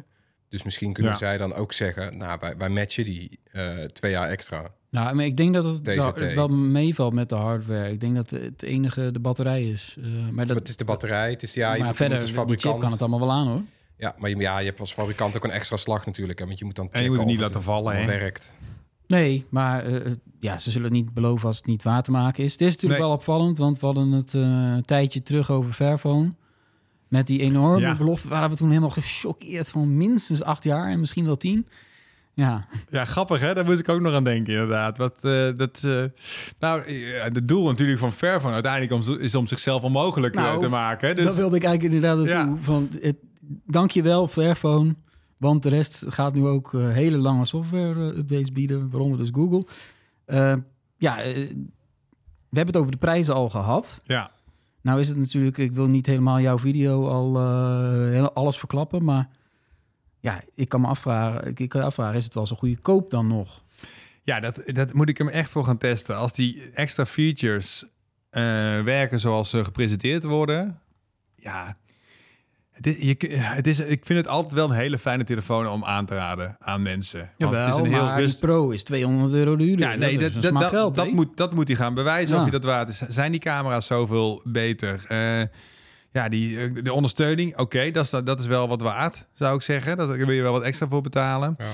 [0.48, 1.18] dus misschien kunnen Ja.
[1.18, 4.64] zij dan ook zeggen, nou, wij, wij matchen die eh, twee jaar extra.
[4.90, 7.90] Nou, maar ik denk dat het wel meevalt met de hardware.
[7.90, 9.96] Ik denk dat het enige de batterij is.
[9.98, 12.14] Eh, maar dat, Maar het is de batterij, het is ja, je maar moet, verder,
[12.20, 12.80] als die chip fabrikant.
[12.80, 13.60] kan het allemaal wel aan hoor.
[13.96, 16.58] Ja, maar je, ja, je hebt als fabrikant ook een extra slag natuurlijk, hè, want
[16.58, 17.96] je moet dan en je moet checken het niet of laten vallen.
[17.96, 18.06] Hè?
[18.06, 18.52] werkt.
[19.06, 22.44] Nee, maar eh, ja, ze zullen het niet beloven als het niet waar te maken
[22.44, 22.52] is.
[22.52, 23.08] Het is natuurlijk Nee.
[23.08, 26.32] wel opvallend, want we hadden het eh, een tijdje terug over Fairphone.
[27.08, 27.96] Met die enorme Ja.
[27.96, 31.66] belofte waren we toen helemaal gechoqueerd van minstens acht jaar en misschien wel tien.
[32.38, 34.96] Ja, Ja, grappig hè, daar moest ik ook nog aan denken inderdaad.
[34.98, 36.04] Wat, eh, dat, eh,
[36.58, 36.82] nou,
[37.22, 41.16] het doel natuurlijk van Fairphone uiteindelijk om, is om zichzelf onmogelijk eh, Nou, te maken.
[41.16, 42.34] Dus, dat wilde ik eigenlijk inderdaad Ja.
[42.44, 42.64] naartoe.
[42.64, 43.16] Van het,
[43.66, 44.94] dank je wel, Fairphone.
[45.36, 49.66] Want de rest gaat nu ook hele lange software-updates bieden, waaronder dus Google.
[50.96, 51.16] Ja,
[52.48, 54.00] we hebben het over de prijzen al gehad.
[54.04, 54.30] ja,
[54.82, 57.34] Nou is het natuurlijk, ik wil niet helemaal jouw video al
[58.10, 59.28] heel- alles verklappen, maar
[60.20, 63.62] ja, ik kan me afvragen, ik, kan afvragen, is het wel zo goedkoop dan nog?
[64.22, 66.16] ja dat, dat moet ik hem echt voor gaan testen.
[66.16, 67.84] Als die extra features
[68.30, 68.42] eh,
[68.82, 70.80] werken zoals ze gepresenteerd worden,
[71.36, 71.76] ja,
[72.70, 75.84] het is, je, het is, ik vind het altijd wel een hele fijne telefoon om
[75.84, 77.30] aan te raden aan mensen.
[77.38, 79.88] Want het is een heel maar die rust, Pro is 200 euro duurder.
[79.88, 82.40] Ja, nee, dat, dat, geld, moet, dat moet hij gaan bewijzen Ja.
[82.40, 82.98] of je dat waard is.
[83.08, 85.04] Zijn die camera's zoveel beter?
[85.08, 85.42] Eh,
[86.12, 89.62] ja, die, eh, de ondersteuning, oké, dat, is, dat is wel wat waard, zou ik
[89.62, 89.96] zeggen.
[89.96, 91.56] Dat, daar wil je wel wat extra voor betalen.
[91.58, 91.66] Ja.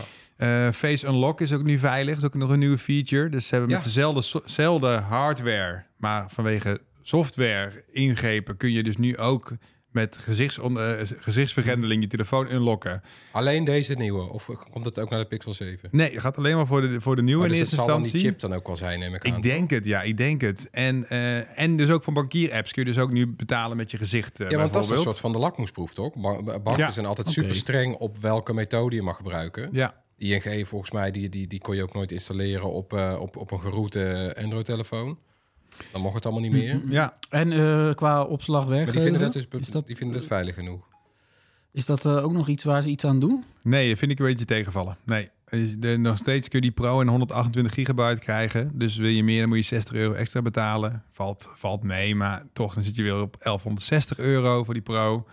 [0.66, 2.16] Eh, Face Unlock is ook nu veilig.
[2.16, 3.29] is ook nog een nieuwe feature.
[3.29, 3.77] Dus ze hebben Ja.
[3.77, 9.53] met dezelfde, dezelfde hardware, maar vanwege software ingrepen kun je dus nu ook
[9.94, 13.02] met gezichts, eh, gezichtsvergrendeling je telefoon unlocken.
[13.33, 15.88] Alleen deze nieuwe, of komt het ook naar de Pixel 7?
[15.92, 18.20] Nee, het gaat alleen maar voor de, voor de nieuwe in dus het eerste die
[18.20, 19.37] chip dan ook wel zijn, neem ik aan.
[19.37, 20.68] Ik denk het, ja, ik denk het.
[20.70, 23.96] En, eh, en dus ook van bankier-apps kun je dus ook nu betalen met je
[23.96, 24.40] gezicht.
[24.40, 26.14] eh, Ja, want dat is een soort van de lakmoesproef, toch?
[26.14, 26.90] Ba- ba- Banken Ja.
[26.90, 29.68] zijn altijd super streng op welke methode je mag gebruiken.
[29.72, 33.37] Ja, ING volgens mij, die, die, die kon je ook nooit installeren op, eh, op,
[33.37, 35.18] op een geroute Android-telefoon.
[35.93, 36.81] Dan mocht het allemaal niet meer.
[36.89, 37.17] ja.
[37.29, 40.55] En eh, qua opslag Maar die vinden, dat dus, is dat, die vinden dat veilig
[40.55, 40.81] genoeg.
[41.73, 43.45] is dat eh, ook nog iets waar ze iets aan doen?
[43.63, 44.97] Nee, dat vind ik een beetje tegenvallen.
[45.05, 45.31] Nee,
[45.79, 48.71] de, nog steeds kun je die Pro en 128 gigabyte krijgen.
[48.75, 51.03] Dus wil je meer, dan moet je 60 euro extra betalen.
[51.13, 55.27] Valt, valt mee, maar toch, dan zit je weer op 1160 euro voor die Pro.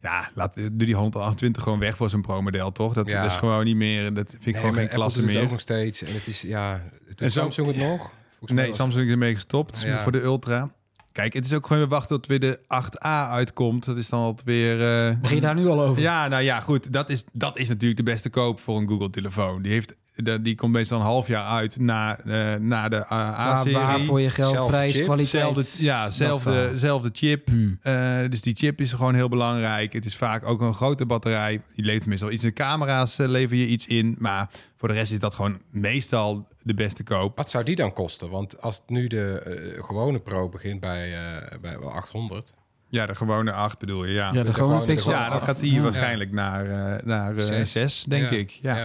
[0.00, 2.92] Ja, laat doe die 128 gewoon weg voor zo'n Pro-model, toch?
[2.94, 3.22] Dat, Ja.
[3.22, 5.44] dat is gewoon niet meer, dat vind ik gewoon geen klasse Apple doet het meer.
[5.44, 6.02] ook nog steeds.
[6.02, 6.82] En het is, ja...
[7.08, 8.10] Doet En zo- Samsung het nog?
[8.38, 10.02] Volgens Nee, Samsung is ermee gestopt Ja.
[10.02, 10.70] voor de Ultra.
[11.12, 13.84] Kijk, het is ook gewoon weer wachten tot weer de 8A uitkomt.
[13.84, 15.06] Dat is dan altijd weer...
[15.08, 16.02] eh, Begin je daar nu al over?
[16.02, 16.92] Ja, nou ja, goed.
[16.92, 19.62] Dat is, dat is natuurlijk de beste koop voor een Google-telefoon.
[19.62, 23.08] Die, heeft, de- die komt meestal een half jaar uit na, eh, na de uh,
[23.10, 23.32] Waar,
[23.72, 24.06] waar A-serie.
[24.06, 25.42] voor je geld, Zelfde prijs, chip, kwaliteit.
[25.42, 27.46] Zelfde, ja, zelfde, zelfde chip.
[27.48, 27.78] Hmm.
[27.82, 29.92] Eh, dus die chip is gewoon heel belangrijk.
[29.92, 31.60] Het is vaak ook een grote batterij.
[31.76, 34.14] Die levert meestal iets in de camera's, lever je iets in.
[34.18, 37.36] Maar voor de rest is dat gewoon meestal de beste koop.
[37.36, 38.30] Wat zou die dan kosten?
[38.30, 42.52] Want als nu de eh, gewone Pro begint bij, eh, bij wel 800...
[42.90, 44.26] Ja, de gewone 8 bedoel je, ja.
[44.26, 45.10] Ja, de de gewone gewone- Pixel.
[45.10, 45.80] de Ja, dan gaat die Ja.
[45.82, 47.72] waarschijnlijk naar, eh naar eh, Zes.
[47.72, 48.36] 6, denk Ja.
[48.36, 48.50] ik.
[48.50, 48.74] Ja.
[48.74, 48.84] hè?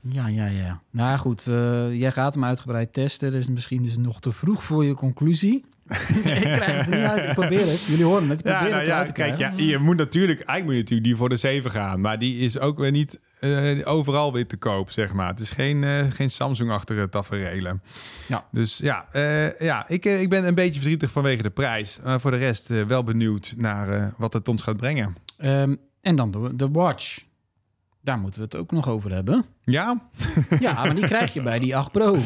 [0.00, 0.80] Ja, ja, ja.
[0.90, 3.32] Nou goed, eh, jij gaat hem uitgebreid testen.
[3.32, 5.64] Dat is misschien dus nog te vroeg voor je conclusie.
[6.08, 7.24] ik krijg het niet uit.
[7.28, 7.84] Ik probeer het.
[7.84, 8.38] Jullie horen het.
[8.40, 9.66] Ik Ja, probeer nou het ja, eruit te kijk, ja, krijgen.
[9.66, 12.00] je moet natuurlijk, eigenlijk moet je natuurlijk die voor de 7 gaan.
[12.00, 15.28] Maar die is ook weer niet eh, overal weer te koop, zeg maar.
[15.28, 17.82] Het is geen, eh, geen Samsung-achtige tafereelen.
[18.28, 18.44] Ja.
[18.52, 21.98] Dus ja, eh, ja ik, ik ben een beetje verdrietig vanwege de prijs.
[22.04, 25.16] Maar voor de rest wel benieuwd naar wat het ons gaat brengen.
[25.38, 27.26] Ehm, en dan de, de Watch.
[28.02, 29.44] Daar moeten we het ook nog over hebben.
[29.64, 30.00] Ja,
[30.60, 32.16] Ja, maar die krijg je bij die 8 Pro.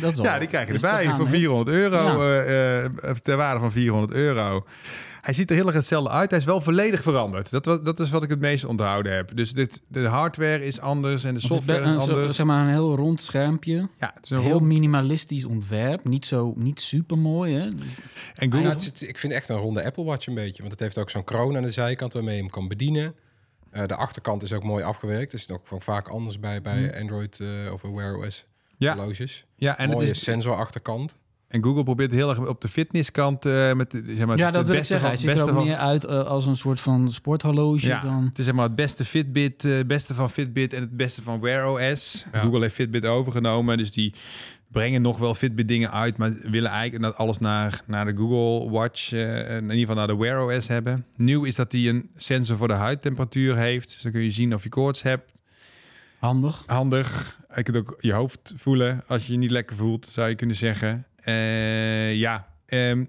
[0.00, 2.24] Dat is ja die krijg je erbij voor we- 400 euro.
[2.32, 3.14] Ja.
[3.22, 4.66] ter waarde van 400 euro.
[5.24, 6.30] Hij ziet er heel erg hetzelfde uit.
[6.30, 7.50] Hij is wel volledig veranderd.
[7.50, 9.36] Dat, dat is wat ik het meest onthouden heb.
[9.36, 12.36] Dus dit, de hardware is anders en de Het is software be- een, is anders.
[12.36, 13.88] zeg maar een heel rond schermpje.
[13.98, 16.04] Ja, het is een Heel rond- minimalistisch ontwerp.
[16.04, 17.60] Niet, zo, niet super mooi, hè?
[17.62, 17.70] En
[18.34, 20.60] Ja, Google, het is- ik vind echt een ronde Apple Watch een beetje.
[20.60, 23.14] Want het heeft ook zo'n kroon aan de zijkant waarmee je hem kan bedienen.
[23.70, 25.30] Eh, de achterkant is ook mooi afgewerkt.
[25.32, 28.44] Dat is ook van vaak anders bij, bij Android eh, of Wear OS
[28.76, 29.44] ja, horloges.
[29.56, 31.16] ja, en, Mooie het is, sensor achterkant.
[31.54, 34.46] En Google probeert heel erg op de fitnesskant eh met de- zeg maar, het ja,
[34.46, 35.08] is dat het wil ik beste zeggen.
[35.08, 37.86] Hij van- ziet er beste ook van- meer uit eh, als een soort van sporthorloge
[37.86, 38.24] Ja, dan...
[38.24, 41.22] het is zeg maar het beste Fitbit, eh, het beste van Fitbit en het beste
[41.22, 42.26] van Wear OS.
[42.32, 42.40] Ja.
[42.40, 44.14] Google heeft Fitbit overgenomen, dus die
[44.68, 48.70] brengen nog wel Fitbit dingen uit, maar willen eigenlijk dat alles naar, naar de Google
[48.70, 51.06] Watch, eh, in ieder geval naar de Wear OS hebben.
[51.16, 54.54] Nieuw is dat die een sensor voor de huidtemperatuur heeft, dus dan kun je zien
[54.54, 55.32] of je koorts hebt.
[56.18, 56.62] Handig.
[56.66, 57.38] Handig.
[57.56, 60.56] Je kunt ook je hoofd voelen als je je niet lekker voelt, zou je kunnen
[60.56, 61.04] zeggen.
[61.24, 63.04] Eh, ja, ehm,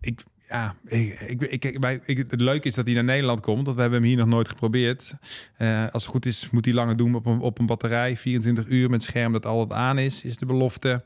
[0.00, 3.64] ik, ja ik, ik, ik, bij, ik, het leuke is dat hij naar Nederland komt,
[3.64, 5.12] want we hebben hem hier nog nooit geprobeerd.
[5.56, 8.16] Eh, als het goed is, moet hij langer doen op een, op een batterij.
[8.16, 11.04] 24 uur met scherm dat altijd aan is, is de belofte.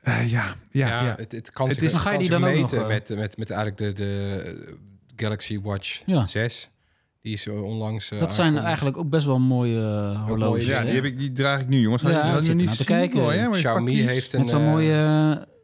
[0.00, 1.14] Eh, ja, ja, Ja, ja.
[1.18, 2.88] Het, het kan Het zich, is- het Ga je die zich dan ook meten nog,
[2.88, 4.76] met, met, met eigenlijk de, de
[5.16, 6.26] Galaxy Watch Ja.
[6.26, 6.70] 6.
[7.20, 10.66] Die is eh, onlangs eh, Dat zijn eigenlijk ook best wel mooie eh, horloges.
[10.66, 12.02] Ja, die, heb ik, die draag ik nu, jongens.
[12.02, 13.20] Ja, je zit niet te kijken.
[13.20, 13.48] Mooi, hè?
[13.48, 14.92] Met Xiaomi heeft een Met zo'n eh, mooie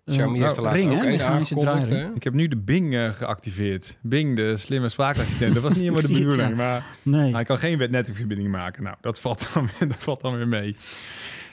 [0.05, 2.11] eh, Xiaomi heeft er laatst ring, ook een hè?
[2.15, 3.99] Ik heb nu de Bing eh, geactiveerd.
[4.03, 5.55] Bing, de slimme spraakassistent.
[5.55, 6.55] Dat was niet helemaal de bedoeling, ja.
[6.55, 6.87] maar...
[7.03, 7.33] Nee.
[7.35, 8.83] Hij kan geen netwerkverbinding maken.
[8.83, 10.77] Nou, dat valt dan, weer- dat valt dan weer mee.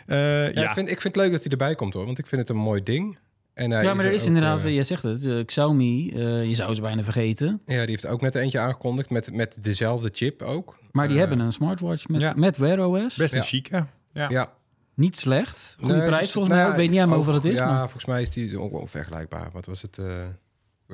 [0.05, 2.19] Eh, Ja, ja, Ik, vind, ik vind het leuk dat hij erbij komt hoor, want
[2.19, 3.17] ik vind het een mooi ding.
[3.53, 6.45] En hij ja, maar er is ook, inderdaad, eh, je zegt het, eh, Xiaomi, eh,
[6.47, 7.61] je zou ze bijna vergeten.
[7.65, 10.77] ja, die heeft ook net eentje aangekondigd met, met dezelfde chip ook.
[10.91, 12.33] Maar die Eh, hebben een smartwatch met, ja.
[12.35, 13.15] met Wear OS.
[13.15, 13.45] best een Ja.
[13.45, 13.85] chique.
[14.13, 14.29] Ja.
[14.29, 14.51] Ja,
[14.95, 15.75] Niet slecht.
[15.79, 16.63] Goede Nee, prijs dus- volgens nou mij.
[16.63, 16.69] ook.
[16.71, 17.57] Ik weet niet helemaal ook- hoeveel het is.
[17.57, 19.49] Ja, maar volgens mij is die ook wel vergelijkbaar.
[19.53, 19.97] Wat was het?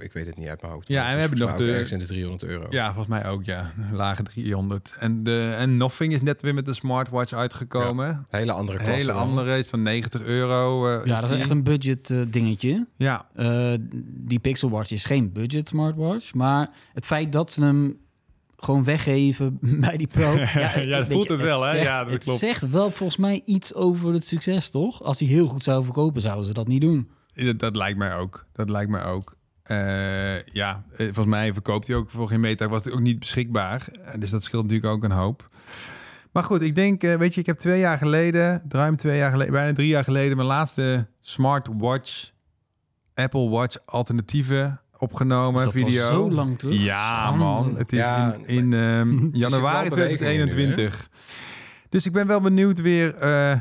[0.03, 0.88] Ik weet het niet uit mijn hoofd.
[0.88, 2.65] Ja, en we hebben volgens nog mij ook de- ergens in de 300 euro.
[2.69, 3.71] Ja, volgens mij ook, ja.
[3.91, 4.95] Lage 300.
[4.99, 8.25] En, de, en Nothing is net weer met de smartwatch uitgekomen.
[8.29, 8.95] Hele andere klasse.
[8.95, 9.21] hele dan.
[9.21, 10.88] andere, is van 90 euro.
[10.99, 12.86] eh, ja, dat is echt een budget eh, dingetje.
[12.97, 16.33] Ja, Eh, die Pixel Watch is geen budget smartwatch.
[16.33, 17.97] Maar het feit dat ze hem
[18.57, 19.57] gewoon weggeven
[19.88, 20.33] bij die Pro.
[20.38, 21.71] ja, dat voelt je, het wel, hè?
[21.71, 22.39] Zegt, Ja, dat het klopt.
[22.39, 25.03] zegt wel volgens mij iets over het succes, toch?
[25.03, 27.10] Als hij heel goed zou verkopen, zouden ze dat niet doen.
[27.33, 28.45] dat, dat lijkt mij ook.
[28.53, 29.36] Dat lijkt mij ook.
[29.67, 32.69] Eh, ja, eh, volgens mij verkoopt hij ook voor geen meter.
[32.69, 33.88] Was het ook niet beschikbaar.
[34.06, 35.49] Eh, dus dat scheelt natuurlijk ook een hoop.
[36.32, 39.32] Maar goed, ik denk, eh, weet je, ik heb twee jaar geleden, ruim twee jaar
[39.32, 42.32] geleden, bijna drie jaar geleden, mijn laatste smartwatch,
[43.13, 45.60] Apple Watch alternatieven opgenomen.
[45.60, 46.08] Is dat al video.
[46.08, 46.82] zo lang terug?
[46.82, 47.38] Ja, Schande.
[47.43, 47.75] man.
[47.77, 51.10] Het is Ja, in, in ehm, januari wel beweging in nu, 2021.
[51.89, 53.60] dus ik ben wel benieuwd weer eh,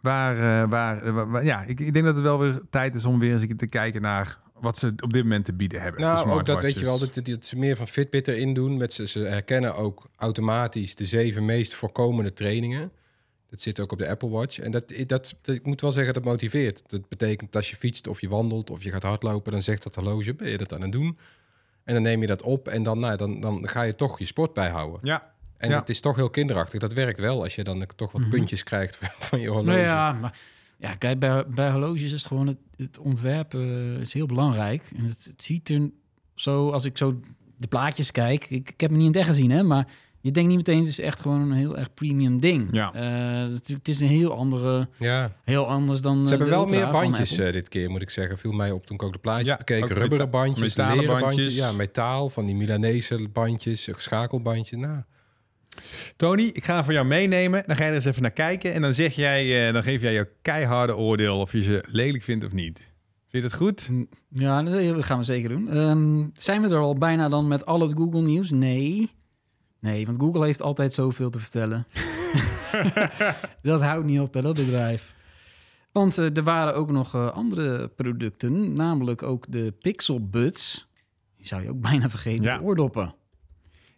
[0.00, 3.32] waar, waar, waar- Ja, ik, ik denk dat het wel weer tijd is om weer
[3.32, 6.00] eens te kijken naar wat ze op dit moment te bieden hebben.
[6.00, 8.76] Nou, ook dat weet je wel, dat, dat ze meer van Fitbit erin doen.
[8.76, 12.92] Met ze, ze herkennen ook automatisch de zeven meest voorkomende trainingen.
[13.50, 14.58] Dat zit ook op de Apple Watch.
[14.58, 16.82] En dat, dat, dat- ik moet wel zeggen, dat motiveert.
[16.86, 19.82] Dat betekent dat als je fietst of je wandelt of je gaat hardlopen, dan zegt
[19.82, 21.18] dat horloge, ben je dat aan het doen?
[21.84, 24.24] En dan neem je dat op en dan, nou, dan, dan ga je toch je
[24.24, 25.00] sport bijhouden.
[25.02, 25.78] Ja, En Ja.
[25.78, 26.80] het is toch heel kinderachtig.
[26.80, 28.30] Dat werkt wel als je dan toch wat Mhm.
[28.30, 28.98] puntjes krijgt
[29.28, 29.70] van je horloge.
[29.76, 30.38] Nou ja, maar
[30.82, 34.90] ja, kijk, bij, bij horloges is het gewoon het, het ontwerp eh, is heel belangrijk.
[34.96, 35.90] En het, het ziet er
[36.34, 37.20] zo, als ik zo
[37.56, 39.86] de plaatjes kijk, ik, ik heb hem niet in het echt gezien, hè, maar
[40.22, 42.68] je denkt niet meteen, het is echt gewoon een heel erg premium ding.
[42.72, 42.92] Ja.
[42.94, 45.32] Eh, het, het is een heel andere, ja.
[45.44, 46.16] heel anders dan.
[46.16, 48.38] Ze eh, hebben de wel Ultra meer bandjes eh, dit keer, moet ik zeggen.
[48.38, 49.88] Viel mij op toen ik ook de plaatjes Ja, bekeek.
[49.88, 51.44] Rubberen bandjes, metalen leren bandjes.
[51.44, 51.56] bandjes.
[51.56, 54.78] Ja, metaal van die Milanese bandjes, schakelbandjes.
[54.78, 55.02] Nou,
[56.16, 57.62] Tony, ik ga voor jou meenemen.
[57.66, 58.72] Dan ga je er eens even naar kijken.
[58.72, 62.22] En dan zeg jij, eh, dan geef jij je keiharde oordeel of je ze lelijk
[62.22, 62.78] vindt of niet.
[63.28, 63.90] Vind je dat goed?
[64.28, 65.68] Ja, dat gaan we zeker doen.
[65.70, 68.50] Ehm, zijn we er al bijna dan met al het Google nieuws?
[68.50, 69.10] Nee.
[69.80, 71.86] Nee, want Google heeft altijd zoveel te vertellen.
[73.62, 75.14] dat houdt niet op, hè, dat bedrijf.
[75.92, 80.88] Want eh, er waren ook nog eh, andere producten, namelijk ook de Pixel Buds.
[81.36, 82.58] Die zou je ook bijna vergeten, Ja.
[82.58, 83.14] de oordoppen.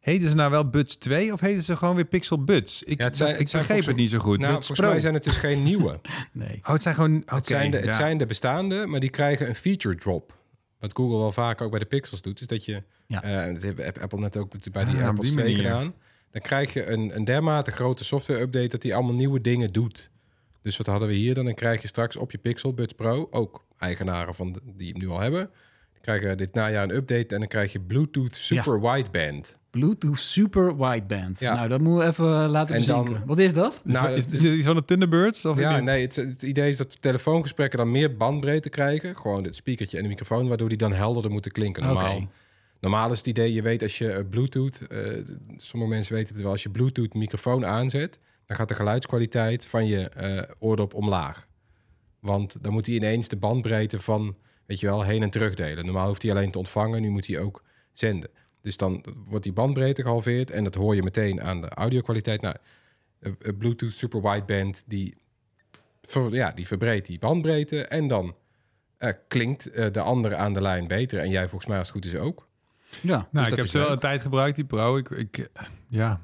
[0.05, 2.83] Heten ze nou wel Buds 2 of heten ze gewoon weer Pixel Buds?
[2.83, 4.39] Ik, Ja, het zijn- ik het zijn begreep het niet zo goed.
[4.39, 4.99] nou volgens mij Pro.
[5.01, 6.01] zijn het dus geen nieuwe.
[6.33, 6.59] Nee.
[6.63, 7.17] Oh, het zijn gewoon...
[7.17, 7.93] Oké, het, zijn de, het ja.
[7.93, 10.39] zijn de bestaande, maar die krijgen een feature drop.
[10.81, 12.83] Wat Google wel vaak ook bij de Pixels doet, is dat je...
[13.07, 13.23] Ja.
[13.23, 15.57] eh, dat heeft Apple net ook bij die Ah, die 2 manier.
[15.63, 15.95] gedaan.
[16.31, 20.11] Dan krijg je een, een dermate grote software-update dat die allemaal nieuwe dingen doet.
[20.63, 21.45] Dus wat hadden we hier dan?
[21.45, 24.99] Dan krijg je straks op je Pixel Buds Pro, ook eigenaren van de, die hem
[25.01, 25.51] nu al hebben,
[25.93, 29.59] die krijgen dit najaar een update en dan krijg je Bluetooth Super Wideband.
[29.79, 31.41] Bluetooth Super Wideband.
[31.41, 31.55] Ja.
[31.55, 33.27] Nou, dat moeten we even eh, laten En dan- bezinken.
[33.27, 33.83] Wat is dat?
[33.85, 35.45] Is, Nou, is, het- is van de Thunderbirds?
[35.45, 39.17] Of Ja, nee, het, het idee is dat de telefoongesprekken dan meer bandbreedte krijgen.
[39.17, 41.83] Gewoon het speakertje en de microfoon, waardoor die dan helderder moeten klinken.
[41.83, 42.29] Normaal,
[42.81, 44.99] normaal is het idee, je weet als je eh, Bluetooth, eh,
[45.57, 49.87] sommige mensen weten het wel, als je Bluetooth microfoon aanzet, dan gaat de geluidskwaliteit van
[49.87, 51.47] je eh oordop omlaag.
[52.21, 55.85] Want dan moet hij ineens de bandbreedte van, weet je wel, heen en terug delen.
[55.85, 58.31] Normaal hoeft hij alleen te ontvangen, nu moet hij ook zenden.
[58.65, 62.41] Dus dan wordt die bandbreedte gehalveerd en dat hoor je meteen aan de audiokwaliteit.
[62.41, 62.55] Nou,
[63.19, 65.17] eh, eh, Bluetooth Super Wideband, die,
[66.03, 68.37] ver- ja, die verbreedt die bandbreedte en dan
[68.99, 71.19] eh, klinkt eh, de andere aan de lijn beter.
[71.21, 72.49] En jij volgens mij als het goed is ook.
[73.01, 73.17] Ja.
[73.31, 74.97] Nou, Dus ik heb ze wel een tijd gebruikt, die Pro.
[74.97, 75.49] Ik, ik,
[75.89, 76.21] ja,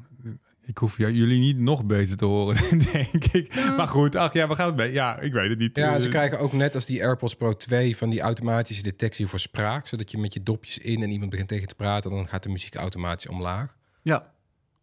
[0.71, 3.55] ik hoef jullie niet nog beter te horen, denk ik.
[3.77, 4.93] Maar goed, ach ja, we gaan het mee.
[4.93, 5.77] Ja, ik weet het niet.
[5.77, 9.27] Ja, Eh, ze krijgen ook net als die AirPods Pro 2 van die automatische detectie
[9.27, 9.87] voor spraak.
[9.87, 12.49] Zodat je met je dopjes in en iemand begint tegen te praten, dan gaat de
[12.49, 13.77] muziek automatisch omlaag.
[14.03, 14.33] Ja.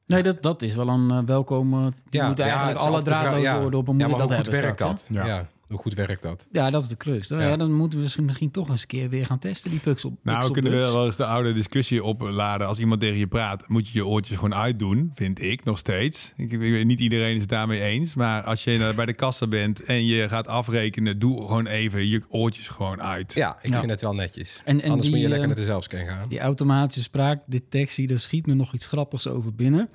[0.06, 1.74] Nee, dat, dat is wel een eh, welkom.
[1.74, 3.62] eh, die moeten eigenlijk alle draadloze ja.
[3.62, 5.06] oordoppen Ja, moeten maar dat goed hebben werkt dat?
[5.28, 5.48] Ja.
[5.68, 6.46] Hoe goed werkt dat?
[6.52, 7.28] Ja, dat is de crux.
[7.28, 7.42] Ja.
[7.42, 7.56] Ja.
[7.58, 10.18] dan moeten we misschien, misschien toch eens een keer weer gaan testen, die pixel.
[10.24, 10.92] Nou, we kunnen buds.
[10.92, 12.68] wel eens de oude discussie opladen.
[12.68, 16.34] Als iemand tegen je praat, moet je je oortjes gewoon uitdoen, vind ik nog steeds.
[16.36, 18.16] Ik, ik weet niet iedereen is het daarmee eens.
[18.16, 22.22] Maar als je bij de kassa bent en je gaat afrekenen, doe gewoon even je
[22.30, 23.34] oortjes gewoon uit.
[23.34, 23.78] Ja, ik Ja.
[23.80, 24.62] vind het wel netjes.
[24.66, 26.30] En, en Anders die, moet je lekker eh, naar de zelfscan gaan.
[26.30, 29.90] Die automatische spraakdetectie, daar schiet me nog iets grappigs over binnen.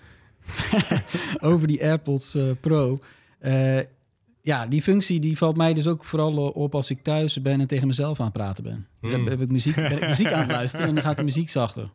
[1.41, 2.97] over die AirPods eh, Pro.
[3.39, 3.79] Eh,
[4.43, 7.67] ja, die functie die valt mij dus ook vooral op als ik thuis ben en
[7.67, 8.87] tegen mezelf aan het praten ben.
[9.01, 9.21] Dus Hmm.
[9.21, 11.51] heb, heb ik muziek, ben ik muziek aan het luisteren en dan gaat de muziek
[11.51, 11.91] zachter.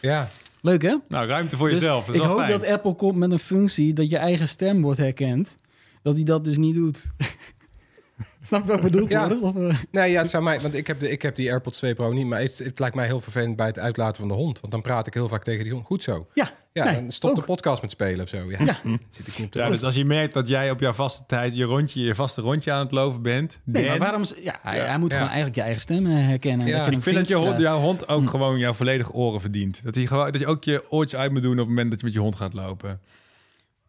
[0.00, 0.28] Ja,
[0.60, 0.96] Leuk hè?
[1.08, 2.08] Nou, ruimte voor Dus jezelf.
[2.08, 2.50] Ik wel hoop fijn.
[2.50, 5.56] dat Apple komt met een functie dat je eigen stem wordt herkend.
[6.02, 7.06] Dat hij dat dus niet doet.
[8.42, 9.08] Snap je wat ik bedoel?
[9.08, 9.28] Ja.
[9.40, 9.78] Of, eh?
[9.90, 12.12] nee, ja, het zou mij, want ik heb, de, ik heb die AirPods 2 Pro
[12.12, 14.60] niet, maar het, het lijkt mij heel vervelend bij het uitlaten van de hond.
[14.60, 15.86] Want dan praat ik heel vaak tegen die hond.
[15.86, 16.26] Goed zo.
[16.34, 18.36] Ja, Ja, nee, en stop de podcast met spelen of zo.
[18.50, 18.78] Ja, Ja.
[19.10, 21.64] zit ik niet Ja, dus als je merkt dat jij op jouw vaste tijd je,
[21.64, 24.22] rondje, je vaste rondje aan het lopen bent, Nee, maar dan- waarom...
[24.22, 24.84] is- Ja, hij, Ja.
[24.84, 25.16] hij moet Ja.
[25.16, 26.66] gewoon eigenlijk je eigen stem eh, herkennen.
[26.66, 27.62] Ja, dat je ik vind dat je hond, krijgt.
[27.64, 28.26] jouw hond ook Hm.
[28.28, 29.84] gewoon jouw volledige oren verdient.
[29.84, 31.98] Dat, hij gewoon, dat je ook je oortjes uit moet doen op het moment dat
[32.00, 33.00] je met je hond gaat lopen.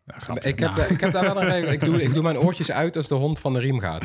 [0.06, 0.16] Ja.
[0.42, 0.94] Ik heb, Nou.
[0.94, 1.72] ik heb daar wel een regel.
[1.72, 4.04] Ik doe, ik doe mijn oortjes uit als de hond van de riem gaat.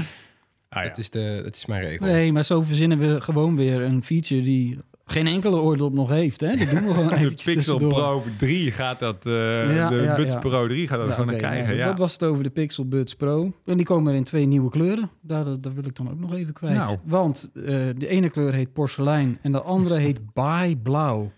[0.69, 0.89] Ah, ja.
[0.89, 2.07] dat, is de, dat is mijn regel.
[2.07, 6.41] Nee, maar zo verzinnen we gewoon weer een feature die geen enkele oordop nog heeft.
[6.41, 6.57] Hè?
[6.57, 8.23] Dat doen we gewoon De eventjes Pixel tussendoor.
[8.23, 10.39] Pro 3 gaat dat, eh, Ja, de ja, Buds ja.
[10.39, 11.77] Pro 3 gaat dat Ja, gewoon naar krijgen.
[11.77, 11.85] Ja.
[11.87, 13.53] Dat was het over de Pixel Buds Pro.
[13.65, 15.11] En die komen er in twee nieuwe kleuren.
[15.21, 16.77] Daar, daar wil ik dan ook nog even kwijt.
[16.77, 16.97] Nou.
[17.05, 17.63] Want eh,
[17.97, 21.33] de ene kleur heet porselein en de andere heet baai blauw.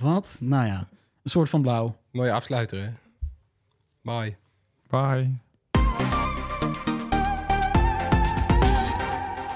[0.00, 0.38] Wat?
[0.42, 0.88] Nou ja,
[1.22, 1.96] een soort van blauw.
[2.12, 2.88] Mooie afsluiter, hè?
[4.02, 4.36] Bye.
[4.90, 5.30] Bye.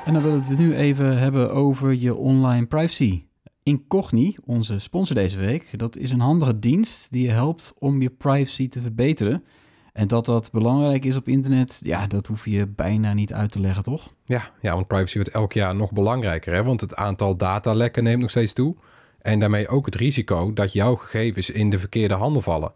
[0.04, 3.22] En dan willen we het nu even hebben over je online privacy.
[3.68, 8.10] Incogni, onze sponsor deze week, dat is een handige dienst die je helpt om je
[8.10, 9.44] privacy te verbeteren.
[9.92, 13.60] En dat dat belangrijk is op internet, ja, dat hoef je bijna niet uit te
[13.60, 14.12] leggen, toch?
[14.24, 16.62] Ja, ja, want privacy wordt elk jaar nog belangrijker, hè?
[16.62, 18.76] Want het aantal datalekken neemt nog steeds toe.
[19.20, 22.72] En daarmee ook het risico dat jouw gegevens in de verkeerde handen vallen.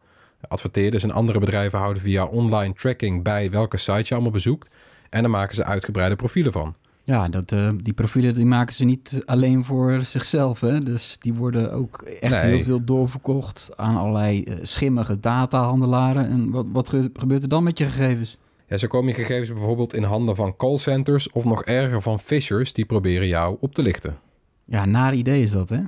[0.48, 4.70] Adverteerders en andere bedrijven houden via online tracking bij welke site je allemaal bezoekt.
[5.10, 6.74] En daar maken ze uitgebreide profielen van.
[7.04, 10.60] Ja, dat, eh, die profielen die maken ze niet alleen voor zichzelf.
[10.60, 10.78] Hè?
[10.78, 12.54] Dus die worden ook echt Nee.
[12.54, 16.28] heel veel doorverkocht aan allerlei eh, schimmige datahandelaren.
[16.30, 18.36] En wat, wat ge- gebeurt er dan met je gegevens?
[18.66, 22.72] Ja, zo komen je gegevens bijvoorbeeld in handen van callcenters of nog erger van phishers
[22.72, 24.16] die proberen jou op te lichten.
[24.64, 25.80] Ja, naar idee is dat, hè?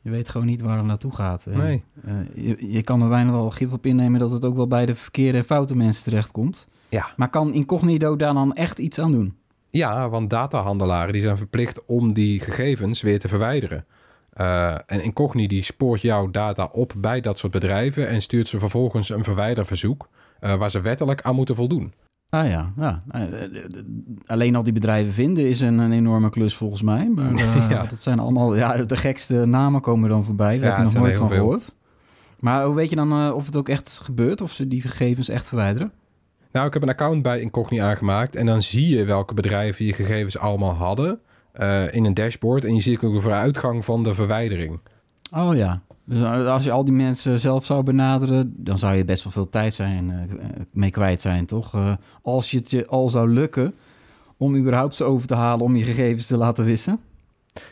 [0.00, 1.46] Je weet gewoon niet waar het naartoe gaat.
[1.50, 1.84] Nee.
[2.04, 2.14] eh,
[2.46, 4.94] je, je kan er bijna wel gif op innemen dat het ook wel bij de
[4.94, 6.68] verkeerde en foute mensen terechtkomt.
[6.88, 7.06] Ja.
[7.16, 9.34] Maar kan Incognito daar dan echt iets aan doen?
[9.72, 13.84] Ja, want datahandelaren die zijn verplicht om die gegevens weer te verwijderen.
[14.32, 18.58] Eh, en Incogni die spoort jouw data op bij dat soort bedrijven en stuurt ze
[18.58, 20.08] vervolgens een verwijderverzoek
[20.40, 21.92] eh, waar ze wettelijk aan moeten voldoen.
[22.28, 23.02] Ah ja, ja.
[23.10, 23.22] Eh,
[24.26, 27.08] alleen al die bedrijven vinden is een, een enorme klus volgens mij.
[27.10, 27.34] Maar
[27.70, 27.86] Ja.
[27.86, 30.58] dat zijn allemaal, ja, de gekste namen komen dan voorbij.
[30.58, 31.36] Daar Ja, heb je nog nooit van veel.
[31.36, 31.74] gehoord.
[32.40, 34.40] Maar hoe weet je dan of het ook echt gebeurt?
[34.40, 35.92] Of ze die gegevens echt verwijderen?
[36.52, 39.92] Nou, ik heb een account bij Incogni aangemaakt en dan zie je welke bedrijven je
[39.92, 41.20] gegevens allemaal hadden
[41.52, 42.64] eh, in een dashboard.
[42.64, 44.78] En je ziet ook de vooruitgang van de verwijdering.
[45.32, 45.82] Oh ja.
[46.04, 49.48] Dus als je al die mensen zelf zou benaderen, dan zou je best wel veel
[49.48, 50.36] tijd zijn, eh,
[50.70, 51.74] mee kwijt zijn, toch?
[51.74, 53.74] Eh, als je het je al zou lukken
[54.36, 57.00] om überhaupt ze over te halen om je gegevens te laten wissen.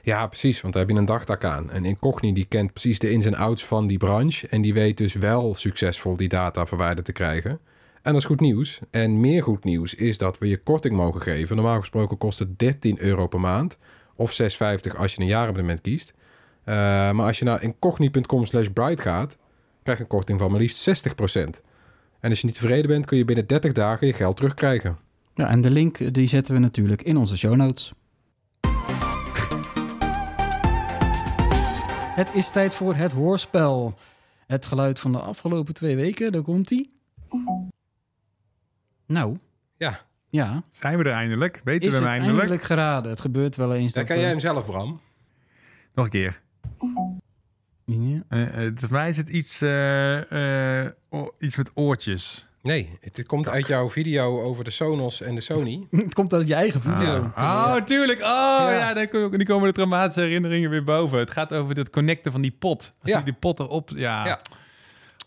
[0.03, 1.71] Ja, precies, want daar heb je een dagtak aan.
[1.71, 4.97] En Incogni die kent precies de ins en outs van die branche en die weet
[4.97, 7.61] dus wel succesvol die data verwijderd te krijgen.
[8.03, 8.81] En dat is goed nieuws.
[8.91, 11.57] En meer goed nieuws is dat we je korting mogen geven.
[11.57, 13.79] Normaal gesproken kost het 13 euro per maand.
[14.15, 16.15] Of 6,50 als je een jaarabonnement kiest.
[16.65, 16.75] Eh,
[17.11, 19.39] maar als je naar incogni.com slash bright gaat,
[19.83, 21.63] krijg je een korting van maar liefst 60%.
[22.21, 24.99] En als je niet tevreden bent, kun je binnen 30 dagen je geld terugkrijgen.
[25.35, 27.93] Ja, en de link die zetten we natuurlijk in onze show notes.
[32.15, 33.95] Het is tijd voor het hoorspel.
[34.47, 36.91] Het geluid van de afgelopen twee weken, daar komt ie.
[39.11, 39.37] Nou,
[39.77, 40.63] Ja, ja.
[40.71, 41.61] Zijn we er eindelijk?
[41.65, 42.39] Weten Is we het eindelijk?
[42.39, 43.11] eindelijk geraden?
[43.11, 43.93] Het gebeurt wel eens.
[43.93, 45.01] dan dat, kan jij hem zelf, Bram.
[45.95, 46.41] Nog een keer.
[47.85, 48.23] ja.
[48.29, 52.47] Eh, eh, volgens mij is het iets, eh, eh, o- iets met oortjes.
[52.63, 55.87] Nee, het, het komt uit jouw video over de Sonos en de Sony.
[55.91, 57.31] Het komt uit je eigen video.
[57.35, 57.75] Ah.
[57.77, 58.19] Oh, tuurlijk.
[58.19, 58.25] Oh,
[58.71, 61.19] ja, dan komen- die komen de traumatische herinneringen weer boven.
[61.19, 62.93] Het gaat over het connecten van die pot.
[63.03, 63.19] Als Ja.
[63.19, 63.91] je die pot erop...
[63.95, 64.41] Ja, Ja.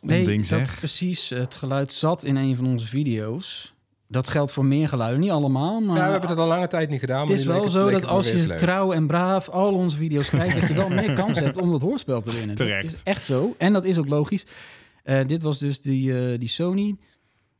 [0.02, 0.76] Nee, ding, dat zeg.
[0.78, 1.30] precies.
[1.30, 3.72] Het geluid zat in een van onze video's.
[4.13, 5.82] Dat geldt voor meer geluiden, niet allemaal.
[5.82, 7.19] Maar Ja, we hebben het al lange tijd niet gedaan.
[7.19, 9.97] het maar is nu leek wel zo dat als je trouw en braaf al onze
[9.97, 12.56] video's kijkt, dat je wel meer kans hebt om dat hoorspel te winnen.
[12.56, 12.84] Terecht.
[12.86, 13.56] Dat is echt zo.
[13.58, 14.45] En dat is ook logisch.
[15.04, 16.95] Eh, dit was dus die, eh, die Sony,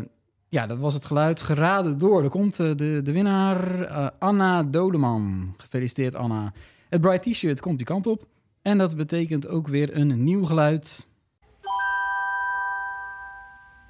[0.49, 2.23] ja, dat was het geluid geraden door.
[2.23, 5.55] Er komt de, de winnaar, eh, Anna Dodeman.
[5.57, 6.53] Gefeliciteerd, Anna.
[6.89, 8.27] Het Bright T-shirt komt die kant op.
[8.63, 11.07] En dat betekent ook weer een nieuw geluid.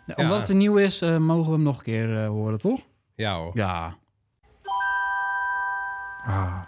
[0.07, 0.23] Ja, Ja.
[0.31, 2.81] Omdat het nieuw is, eh, mogen we hem nog een keer eh, horen, toch?
[3.15, 3.51] Ja hoor.
[3.55, 3.97] Ja.
[6.27, 6.61] Ah,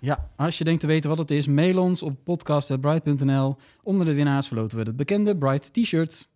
[0.00, 3.56] Ja, als je denkt te weten wat het is, mail ons op podcast.bright.nl.
[3.82, 6.28] Onder de winnaars verloten we het bekende Bright T-shirt.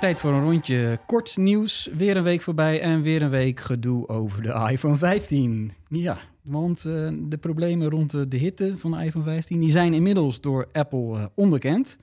[0.00, 1.90] Tijd voor een rondje kort nieuws.
[1.96, 5.72] Weer een week voorbij en weer een week gedoe over de iPhone 15.
[5.88, 9.60] Ja, want eh, de problemen rond de, de hitte van de iPhone 15...
[9.60, 11.98] die zijn inmiddels door Apple eh, onderkend.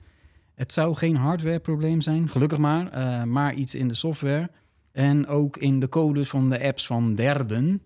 [0.56, 4.50] Het zou geen hardwareprobleem zijn, gelukkig maar, eh, maar iets in de software...
[4.92, 7.82] En ook in de codes van de apps van derden.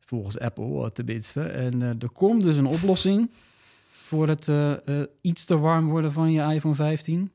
[0.00, 1.42] Volgens Apple eh, tenminste.
[1.42, 3.30] En eh, er komt dus een oplossing
[3.90, 4.50] voor het
[5.20, 7.30] iets te warm worden van je iPhone 15.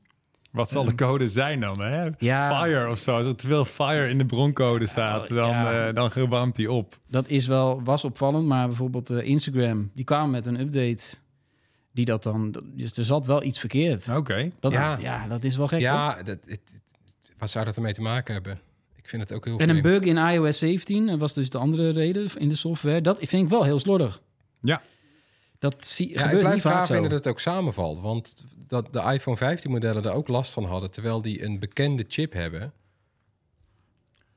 [0.50, 1.80] Wat zal de code zijn dan?
[1.80, 2.08] Hè?
[2.18, 2.60] Ja.
[2.60, 3.16] Fire of zo.
[3.16, 5.88] Als er te veel fire in de broncode staat, Oh, dan, ja.
[5.88, 6.98] eh, dan die op.
[7.08, 11.16] Dat is wel, was opvallend, maar bijvoorbeeld Instagram, die kwam met een update
[11.92, 12.54] die dat dan...
[12.74, 14.08] Dus er zat wel iets verkeerd.
[14.08, 14.50] Oké.
[14.60, 14.98] Dat, ja.
[14.98, 15.26] Ja.
[15.26, 15.88] dat is wel gek, toch?
[15.88, 16.80] Ja, dat, het,
[17.38, 18.60] wat zou dat ermee te maken hebben?
[18.96, 21.58] Ik vind het ook heel En een bug in iOS 17 dat was dus de
[21.58, 23.00] andere reden in de software.
[23.00, 24.20] Dat vind ik wel heel slordig.
[24.60, 24.82] Ja.
[25.58, 28.00] Dat zie, Ja, ik gebeurt blijf niet vaak vinden dat het ook samenvalt.
[28.00, 28.34] Want
[28.66, 30.90] dat de iPhone 15 modellen er ook last van hadden...
[30.90, 32.72] terwijl die een bekende chip hebben...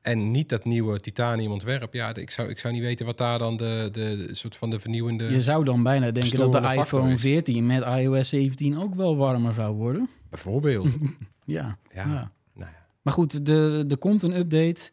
[0.04, 1.94] en niet dat nieuwe titanium ontwerp.
[1.94, 4.70] Ja, ik zou, ik zou niet weten wat daar dan de, de, de soort van
[4.70, 5.24] de vernieuwende...
[5.24, 7.20] Je zou dan bijna denken dat de iPhone is.
[7.20, 10.08] 14 met iOS 17 ook wel warmer zou worden.
[10.30, 10.96] Bijvoorbeeld.
[11.46, 11.78] Ja.
[11.94, 12.00] Ja.
[12.02, 12.32] ja.
[12.54, 12.86] nou ja.
[13.02, 14.90] Maar goed, de, er komt een update.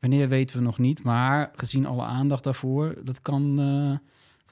[0.00, 1.02] Wanneer weten we nog niet.
[1.02, 4.08] Maar gezien alle aandacht daarvoor, dat kan eh,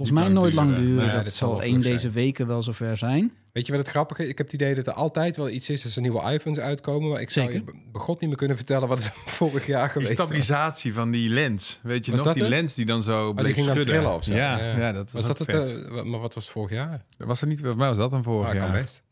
[0.07, 1.13] volgens mij lang nooit lang duren.
[1.15, 3.33] dat dat zal één deze weken wel zover zijn.
[3.53, 4.29] Weet je wat het grappige is?
[4.29, 7.11] Ik heb het idee dat er altijd wel iets is als er nieuwe iPhones uitkomen.
[7.11, 7.73] Maar ik zou je Zeker.
[7.73, 10.19] be- begot niet meer kunnen vertellen wat het vorig jaar geweest was.
[10.27, 11.79] stabilisatie van die lens.
[11.83, 12.29] Weet je Was nog?
[12.29, 12.53] dat Die het?
[12.53, 14.23] lens die dan zo die bleef ging schudden.
[14.23, 14.33] zo.
[14.33, 14.77] Ja, Ja.
[14.79, 14.93] ja.
[14.93, 15.85] dat was, Was dat het?
[15.85, 17.05] eh, maar wat was het vorig jaar?
[17.19, 18.81] was er niet, volgens mij was dat dan vorig Ah, kan jaar.
[18.81, 19.03] best.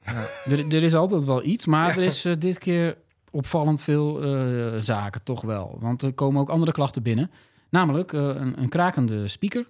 [0.47, 1.97] Er, er is altijd wel iets, maar Ja.
[1.97, 2.97] er is eh, dit keer
[3.31, 5.77] opvallend veel eh, zaken, toch wel.
[5.81, 7.31] Want er komen ook andere klachten binnen.
[7.71, 9.65] Namelijk eh, een, een krakende speaker.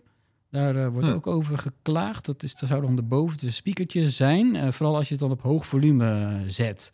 [0.51, 1.15] Daar eh, wordt Hm.
[1.15, 2.27] ook over geklaagd.
[2.27, 4.57] Dat, is, dat zou dan de bovenste speakertje zijn.
[4.57, 6.93] eh, vooral als je het dan op hoog volume zet.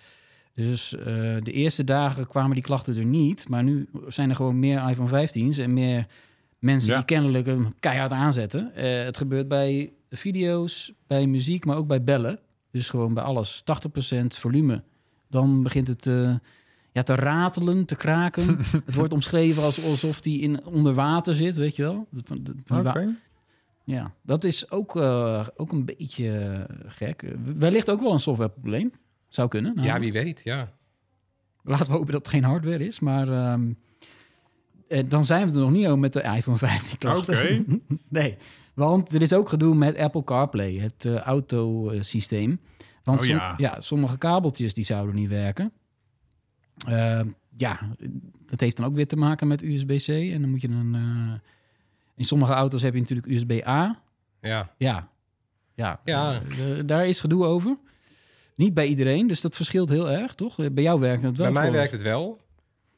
[0.55, 1.05] Dus eh,
[1.43, 3.49] de eerste dagen kwamen die klachten er niet.
[3.49, 6.07] Maar nu zijn er gewoon meer iPhone 15's en meer
[6.59, 6.97] mensen Ja.
[6.97, 8.75] die kennelijk hem keihard aanzetten.
[8.75, 12.39] Eh, het gebeurt bij video's, bij muziek, maar ook bij bellen.
[12.71, 13.63] Dus gewoon bij alles.
[13.65, 14.83] 80% volume.
[15.29, 16.35] Dan begint het eh,
[16.93, 18.59] ja, te ratelen, te kraken.
[18.87, 22.07] het wordt omschreven als, alsof die in, onder water zit, weet je wel.
[22.11, 22.23] Die
[22.67, 23.07] wa-.
[23.85, 27.35] Ja, dat is ook, eh, ook een beetje gek.
[27.57, 28.93] Wellicht ook wel een softwareprobleem.
[29.29, 29.83] Zou kunnen.
[29.83, 30.73] Ja, wie weet, ja.
[31.63, 33.01] Laten we hopen dat het geen hardware is.
[33.01, 33.73] Maar ehm,
[34.89, 37.35] eh, dan zijn we er nog niet over met de iPhone 15 klachten.
[37.39, 37.65] Oké.
[38.09, 38.37] nee,
[38.75, 42.61] want er is ook gedoe met Apple CarPlay, het eh autosysteem.
[43.03, 43.55] Want Oh som- ja.
[43.57, 45.73] ja, sommige kabeltjes die zouden niet werken.
[46.87, 47.81] Ehm, ja,
[48.47, 50.09] dat heeft dan ook weer te maken met USB-C.
[50.09, 50.95] En dan moet je een...
[50.95, 51.33] eh,
[52.17, 54.03] in sommige auto's heb je natuurlijk USB-A.
[54.41, 55.09] Ja, Ja,
[55.75, 56.01] ja.
[56.05, 56.41] Ja.
[56.59, 57.77] Eh, eh, daar is gedoe over.
[58.55, 60.59] Niet bij iedereen, dus dat verschilt heel erg, toch?
[60.59, 61.53] Eh, Bij jou werkt het wel.
[61.53, 62.41] bij mij werkt het wel.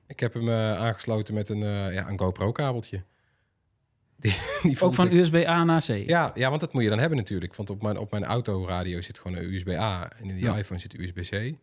[0.06, 1.58] Ik heb hem aangesloten met een,
[1.92, 3.02] ja, een GoPro-kabeltje.
[4.20, 5.86] Die, die Ook van ik- USB-A naar C.
[5.88, 7.54] Ja, ja, want dat moet je dan hebben natuurlijk.
[7.54, 10.12] Want op mijn, op mijn autoradio zit gewoon een USB-A.
[10.18, 10.56] En in die Ja.
[10.56, 11.54] iPhone zit USB-C.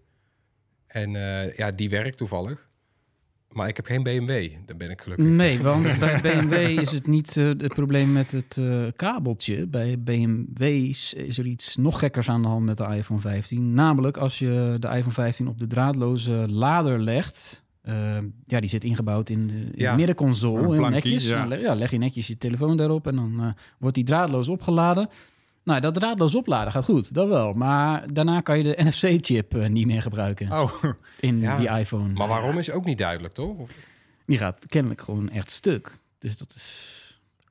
[0.88, 1.12] En
[1.58, 2.70] ja, die werkt toevallig.
[3.54, 4.50] Maar ik heb geen BMW.
[4.66, 5.26] Daar ben ik gelukkig.
[5.28, 9.68] Nee, want bij BMW is het niet eh, het probleem met het eh, kabeltje.
[9.68, 13.74] Bij BMW's is er iets nog gekkers aan de hand met de iPhone 15.
[13.74, 17.62] Namelijk als je de iPhone 15 op de draadloze lader legt.
[17.82, 19.92] eh, ja, die zit ingebouwd in de, in Ja.
[19.92, 20.74] de middenconsole.
[20.74, 21.30] Heel netjes.
[21.30, 21.54] ja.
[21.54, 23.48] Ja, leg je netjes je telefoon daarop en dan eh,
[23.80, 25.08] wordt die draadloos opgeladen.
[25.64, 27.52] Nou, dat draadloos opladen gaat goed, dat wel.
[27.54, 30.84] Maar daarna kan je de NFC-chip eh, niet meer gebruiken Oh,
[31.20, 32.14] in Ja, die iPhone.
[32.14, 33.58] Maar waarom is ook niet duidelijk, toch?
[33.58, 33.72] Of,
[34.26, 35.98] Die gaat kennelijk gewoon echt stuk.
[36.20, 37.03] Dus dat is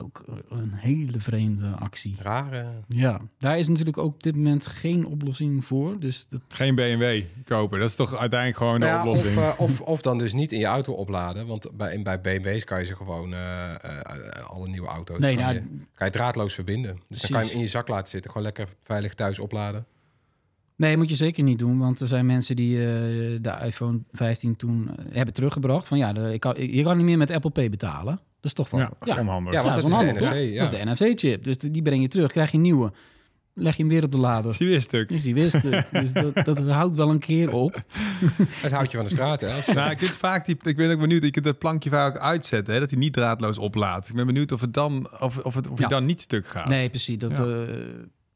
[0.02, 2.16] ook een hele vreemde actie.
[2.18, 2.66] rare...
[2.88, 5.98] Ja, daar is natuurlijk ook op dit moment geen oplossing voor.
[6.00, 7.78] Dus dat, geen BMW kopen.
[7.80, 9.36] Dat is toch uiteindelijk gewoon de Nou ja, oplossing.
[9.38, 11.46] of, eh, of, of dan dus niet in je auto opladen.
[11.46, 13.32] Want bij, bij BMW's kan je ze gewoon...
[13.32, 15.60] eh, eh, alle nieuwe auto's nee, kan, nou, je,
[15.94, 17.00] kan je draadloos verbinden.
[17.08, 18.30] Dus dan kan je hem in je zak laten zitten.
[18.30, 19.86] Gewoon lekker veilig thuis opladen.
[20.76, 21.78] nee, moet je zeker niet doen.
[21.78, 22.84] Want er zijn mensen die eh,
[23.40, 25.88] de iPhone 15 toen hebben teruggebracht.
[25.88, 28.20] Van ja, de, ik kan, je kan niet meer met Apple Pay betalen.
[28.42, 28.80] Dat is toch wel...
[28.80, 29.52] ja, dat is onhandig.
[29.52, 30.28] Ja, want dat is de onhandig, NFC.
[30.28, 30.38] toch?
[30.38, 30.64] Ja.
[30.64, 31.44] Dat is de NFC-chip.
[31.44, 32.92] Dus die breng je terug, krijg je een nieuwe.
[33.54, 34.50] Leg je hem weer op de lader.
[34.50, 35.08] Is die weer stuk?
[35.08, 35.86] Dus die wist het.
[36.02, 37.82] Dus dat, dat houdt wel een keer op.
[38.62, 39.52] Het houdt je van de straat, hè?
[39.54, 41.22] Als- Nou, ik, kunt vaak die, ik ben ook benieuwd.
[41.22, 44.08] Je kunt dat plankje vaak uitzetten, hè, dat hij niet draadloos oplaadt.
[44.08, 45.86] Ik ben benieuwd of het dan, of, of, het, of Ja.
[45.86, 46.68] hij dan niet stuk gaat.
[46.68, 47.18] Nee, precies.
[47.18, 47.44] Dat, Ja.
[47.46, 47.66] ja.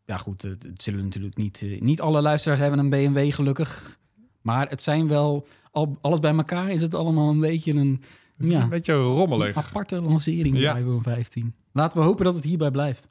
[0.06, 0.42] ja, goed.
[0.42, 1.62] Het, het zullen natuurlijk niet...
[1.62, 3.98] eh, niet alle luisteraars hebben een BMW, gelukkig.
[4.42, 5.46] Maar het zijn wel...
[5.70, 8.02] Al, alles bij elkaar is het allemaal een beetje een...
[8.38, 9.56] Het is een beetje rommelig.
[9.56, 11.54] aparte lancering bij iPhone 15.
[11.72, 13.08] Laten we hopen dat het hierbij blijft.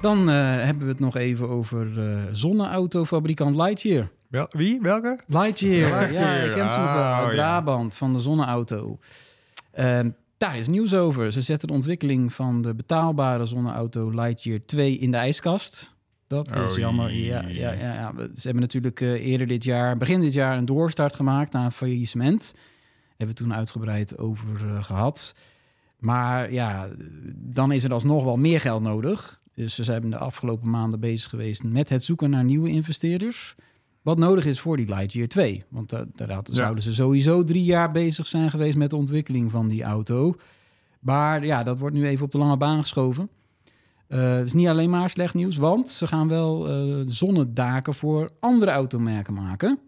[0.00, 4.10] Dan eh, hebben we het nog even over eh zonneautofabrikant Lightyear.
[4.28, 4.80] Wel, wie?
[4.80, 5.18] Welke?
[5.26, 7.02] Lightyear, Lightyear, ja, je kent ze nog wel.
[7.02, 7.28] ja.
[7.28, 8.98] Brabant, van de zonneauto.
[9.72, 11.32] Ehm, daar is nieuws over.
[11.32, 15.94] Ze zetten de ontwikkeling van de betaalbare zonneauto Lightyear 2 in de ijskast.
[16.30, 17.12] Dat is Oh, jammer.
[17.12, 18.12] Ja, ja, ja, ja.
[18.16, 21.72] Ze hebben natuurlijk eh, eerder dit jaar, begin dit jaar, een doorstart gemaakt na een
[21.72, 22.54] faillissement.
[23.08, 25.34] Hebben we toen uitgebreid over eh, gehad.
[25.98, 26.88] Maar ja,
[27.44, 29.40] dan is er alsnog wel meer geld nodig.
[29.54, 33.54] Dus ze zijn de afgelopen maanden bezig geweest met het zoeken naar nieuwe investeerders.
[34.02, 35.64] Wat nodig is voor die Lightyear 2.
[35.68, 36.40] Want da- daar Ja.
[36.50, 40.34] zouden ze sowieso drie jaar bezig zijn geweest met de ontwikkeling van die auto.
[41.00, 43.28] Maar ja, dat wordt nu even op de lange baan geschoven.
[44.10, 48.30] Eh, het is niet alleen maar slecht nieuws, want ze gaan wel eh, zonnedaken voor
[48.40, 49.78] andere automerken maken.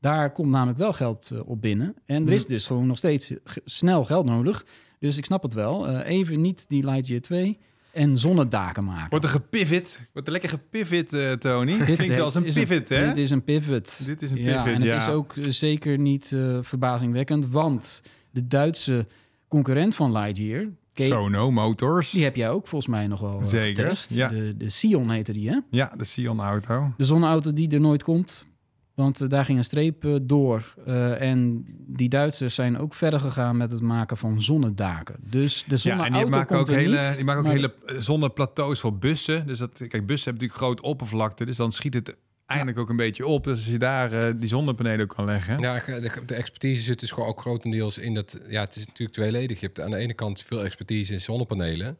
[0.00, 1.94] Daar komt namelijk wel geld eh, op binnen.
[2.06, 4.64] En er is dus gewoon nog steeds snel geld nodig.
[4.98, 5.98] Dus ik snap het wel.
[5.98, 7.58] Even niet die Lightyear 2
[7.92, 9.10] en zonnedaken maken.
[9.10, 10.00] Wordt er gepivot?
[10.12, 11.76] Wordt er lekker gepivot, Tony?
[11.76, 13.06] Dit Klinkt wel als een pivot, hè?
[13.06, 14.06] Dit is een pivot.
[14.06, 14.96] Dit is een Ja, pivot, en het ja.
[14.96, 19.06] is ook zeker niet verbazingwekkend, want de Duitse
[19.48, 20.64] concurrent van Lightyear,
[20.94, 22.10] Sono Motors.
[22.10, 24.14] die heb jij ook volgens mij nog wel eh, Zeker, getest.
[24.14, 24.28] ja.
[24.28, 25.58] De, de Sion heette die, hè?
[25.70, 26.92] Ja, de Sion-auto.
[26.96, 28.46] De zonneauto die er nooit komt.
[28.94, 30.74] Want eh, daar ging een streep eh, door.
[31.18, 35.16] En die Duitsers zijn ook verder gegaan met het maken van zonnedaken.
[35.30, 37.74] Dus de Ja, zonneauto en die maken ook hele, niet, die maken ook maar- hele
[38.00, 39.46] zonneplateaus voor bussen.
[39.46, 41.44] Dus dat, kijk, bussen hebben natuurlijk grote oppervlakte.
[41.44, 42.16] Dus dan schiet het
[42.52, 43.44] eindelijk ook een beetje op.
[43.44, 45.60] Dus als je daar eh, die zonnepanelen kan leggen.
[45.60, 48.38] Ja, de, de expertise zit dus gewoon ook grotendeels in dat...
[48.48, 49.60] Ja, het is natuurlijk tweeledig.
[49.60, 51.96] Je hebt aan de ene kant veel expertise in zonnepanelen.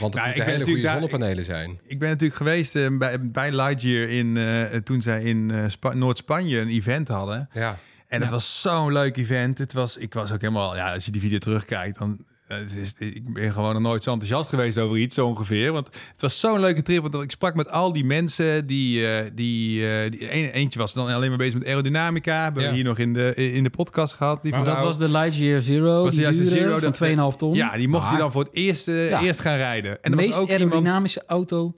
[0.00, 1.78] Want het Nou, moeten hele goede zonnepanelen zijn.
[1.86, 5.92] Ik ben natuurlijk geweest eh, bij, bij Lightyear in, eh, toen zij in eh, Spa-
[5.94, 7.48] Noord-Spanje een event hadden.
[7.52, 7.78] Ja,
[8.08, 9.58] En het was zo'n leuk event.
[9.58, 12.76] Het was, ik was ook helemaal, ja, als je die video terugkijkt, dan eh, het
[12.76, 15.72] is, ik ben gewoon nog nooit zo enthousiast geweest over iets zo ongeveer.
[15.72, 17.02] Want het was zo'n leuke trip.
[17.12, 20.92] Want ik sprak met al die mensen die, eh, die, eh, die een, eentje was
[20.94, 22.42] dan alleen maar bezig met aerodynamica.
[22.42, 24.42] Hebben we hier nog in de in de podcast gehad.
[24.42, 27.54] Die Maar Dat was de Lightyear Zero, Was die de Zero, van dat- 2,5 ton.
[27.54, 29.20] ja, die mocht je dan voor het eerst, eh, Ja.
[29.22, 29.90] eerst gaan rijden.
[29.90, 31.74] En de er was meest ook iemand aerodynamische auto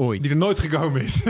[0.00, 0.22] ooit.
[0.22, 1.20] die er nooit gekomen is.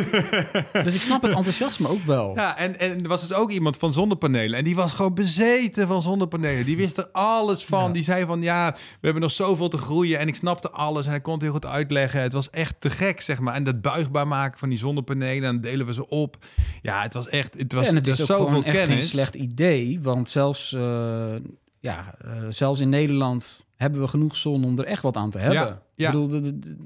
[0.83, 2.35] Dus ik snap het enthousiasme ook wel.
[2.35, 4.59] Ja, en, en er was dus ook iemand van zonnepanelen.
[4.59, 6.65] En die was gewoon bezeten van zonnepanelen.
[6.65, 7.87] Die wist er alles van.
[7.87, 7.93] Ja.
[7.93, 10.19] Die zei van, ja, we hebben nog zoveel te groeien.
[10.19, 11.05] En ik snapte alles.
[11.05, 12.23] En hij kon het heel goed uitleggen.
[12.23, 13.55] Het was echt te gek, zeg maar.
[13.55, 15.49] En dat buigbaar maken van die zonnepanelen.
[15.49, 16.37] En dan delen we ze op.
[16.83, 18.99] Ja, het was echt, het was, en het is ook zoveel gewoon echt kennis.
[18.99, 20.01] geen slecht idee.
[20.03, 21.35] Want zelfs, eh,
[21.81, 25.39] ja, eh, zelfs in Nederland hebben we genoeg zon om er echt wat aan te
[25.39, 25.59] hebben.
[25.61, 26.07] Ja, ja.
[26.07, 26.77] Ik bedoel, de, de- de-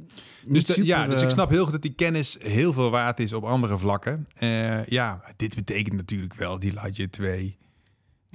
[0.45, 3.21] Dus, super, ja, dus ik eh, snap heel goed dat die kennis heel veel waard
[3.21, 4.27] is op andere vlakken.
[4.35, 7.57] Eh, ja, dit betekent natuurlijk wel die Lightyear 2.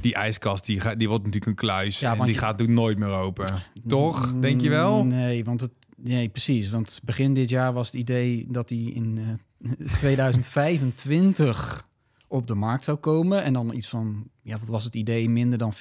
[0.02, 2.00] Die ijskast, die, gaat, die wordt natuurlijk een kluis.
[2.00, 3.62] Ja, en die je- gaat natuurlijk nooit meer open.
[3.88, 4.34] Toch?
[4.40, 5.04] Denk je wel?
[5.06, 6.70] Nee, want het, nee, precies.
[6.70, 11.87] Want begin dit jaar was het idee dat die in eh 2025
[12.28, 13.44] op de markt zou komen.
[13.44, 15.30] En dan iets van, ja, wat was het idee?
[15.30, 15.80] Minder dan 40.000,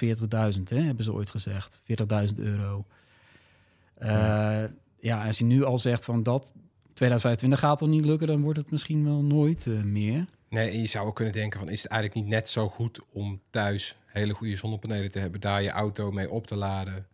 [0.63, 1.81] hè, hebben ze ooit gezegd.
[1.83, 2.85] 40.000 euro.
[3.93, 4.63] Eh,
[4.99, 6.53] ja, als je nu al zegt van dat
[6.93, 10.25] 2025 gaat al niet lukken, dan wordt het misschien wel nooit eh, meer.
[10.49, 11.69] Nee, en je zou ook kunnen denken van...
[11.69, 15.41] is het eigenlijk niet net zo goed om thuis hele goede zonnepanelen te hebben...
[15.41, 17.07] daar je auto mee op te laden?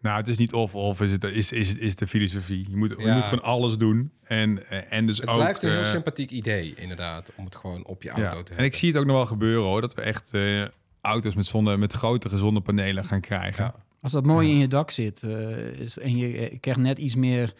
[0.00, 2.66] Nou, het is niet of-of, is, het, is, is, is de filosofie.
[2.70, 3.14] Je moet, je Ja.
[3.14, 4.12] moet van alles doen.
[4.22, 5.36] En, en dus Het ook...
[5.36, 7.32] blijft een heel eh, sympathiek idee, inderdaad...
[7.36, 8.30] om het gewoon op je auto ja.
[8.30, 8.64] te En hebben.
[8.64, 9.80] ik zie het ook nog wel gebeuren hoor.
[9.80, 10.64] Dat we echt eh,
[11.00, 13.64] auto's met, zonne, met grotere zonnepanelen gaan krijgen.
[13.64, 13.74] Ja.
[14.00, 14.52] Als dat mooi Ja.
[14.52, 17.52] in je dak zit eh, is, en je krijgt net iets meer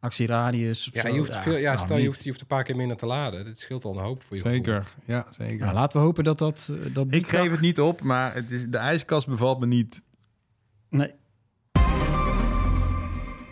[0.00, 0.88] actieradius.
[0.88, 2.64] of Ja, zo, je hoeft, veel, ja, nou, stel je hoeft, je hoeft een paar
[2.64, 3.44] keer minder te laden.
[3.44, 4.56] Dat scheelt al een hoop voor je gevoel.
[4.58, 5.58] Zeker, ja, zeker.
[5.58, 6.72] Nou, laten we hopen dat dat...
[6.92, 10.02] dat ik geef het niet op, maar het is, de ijskast bevalt me niet.
[10.90, 11.10] Nee.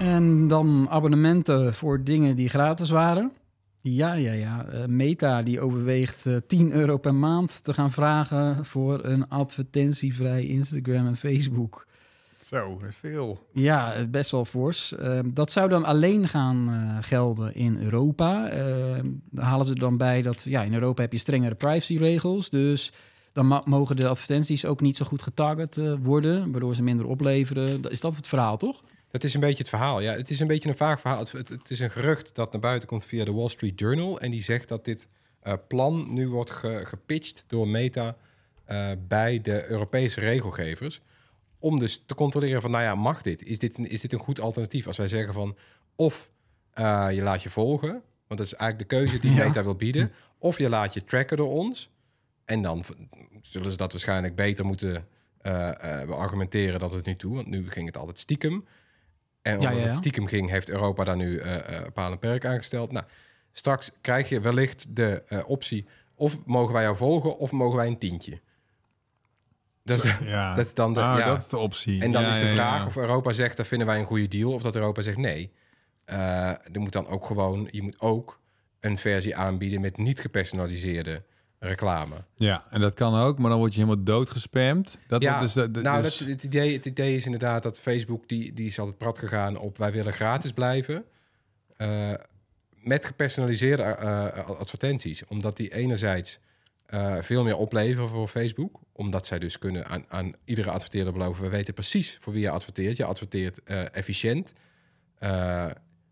[0.06, 3.32] En dan abonnementen voor dingen die gratis waren.
[3.80, 4.66] Ja, ja, ja.
[4.66, 10.44] Eh, Meta die overweegt eh 10 euro per maand te gaan vragen voor een advertentievrij
[10.44, 11.86] Instagram en Facebook.
[12.42, 13.46] Zo, veel.
[13.52, 14.94] Ja, is best wel fors.
[14.94, 18.48] Eh, dat zou dan alleen gaan eh, gelden in Europa.
[18.48, 22.50] Eh, daar halen ze dan bij dat ja, in Europa heb je strengere privacyregels.
[22.50, 22.92] Dus
[23.36, 27.82] dan mogen de advertenties ook niet zo goed getarget eh, worden, waardoor ze minder opleveren.
[27.82, 28.82] Is dat het verhaal, toch?
[29.10, 30.00] Dat is een beetje het verhaal.
[30.00, 31.18] Ja, het is een beetje een vaag verhaal.
[31.18, 34.20] Het, het, het is een gerucht dat naar buiten komt via de Wall Street Journal.
[34.20, 35.06] En die zegt dat dit
[35.40, 38.16] eh, plan nu wordt ge- gepitcht door Meta
[38.64, 41.00] eh, bij de Europese regelgevers.
[41.58, 43.42] Om dus te controleren van, nou ja, mag dit?
[43.44, 44.86] Is dit een, is dit een goed alternatief?
[44.86, 45.56] Als wij zeggen van,
[45.94, 46.30] of
[46.72, 47.90] eh, je laat je volgen,
[48.26, 49.44] want dat is eigenlijk de keuze die Ja.
[49.44, 50.12] Meta wil bieden.
[50.38, 51.90] Of je laat je tracken door ons.
[52.44, 52.84] En dan
[53.42, 55.06] zullen ze dat waarschijnlijk beter moeten
[55.40, 57.34] eh argumenteren dat het nu toe.
[57.34, 58.64] Want nu ging het altijd stiekem.
[59.46, 59.84] En omdat ja, ja.
[59.86, 62.92] het stiekem ging, heeft Europa daar nu eh eh paal en perk aangesteld.
[62.92, 63.04] Nou,
[63.52, 65.86] straks krijg je wellicht de eh, optie...
[66.14, 68.40] of mogen wij jou volgen of mogen wij een tientje.
[69.84, 70.54] Dat is de- Ja.
[70.56, 71.24] dat is dan de- Ah, ja.
[71.26, 72.02] dat is de optie.
[72.02, 72.86] en dan Ja, is de vraag ja.
[72.86, 73.56] of Europa zegt...
[73.56, 75.52] dat vinden wij een goede deal, of dat Europa zegt nee.
[76.04, 77.68] Eh, er moet dan ook gewoon...
[77.70, 78.40] je moet ook
[78.80, 81.22] een versie aanbieden met niet gepersonaliseerde
[81.66, 82.14] reclame.
[82.34, 84.98] Ja, en dat kan ook, maar dan word je helemaal doodgespamd.
[85.06, 85.70] Dat ja, dus, nou,
[86.02, 88.28] dus- dat, het, idee, het idee is inderdaad dat Facebook...
[88.28, 89.78] die, die is altijd prat gegaan op...
[89.78, 91.04] wij willen gratis blijven...
[91.76, 92.12] eh,
[92.70, 95.26] met gepersonaliseerde eh, advertenties.
[95.26, 96.38] Omdat die enerzijds
[96.86, 98.80] eh, veel meer opleveren voor Facebook.
[98.92, 101.42] Omdat zij dus kunnen aan, aan iedere adverteerder beloven...
[101.42, 102.96] we weten precies voor wie je adverteert.
[102.96, 104.52] Je adverteert eh, efficiënt.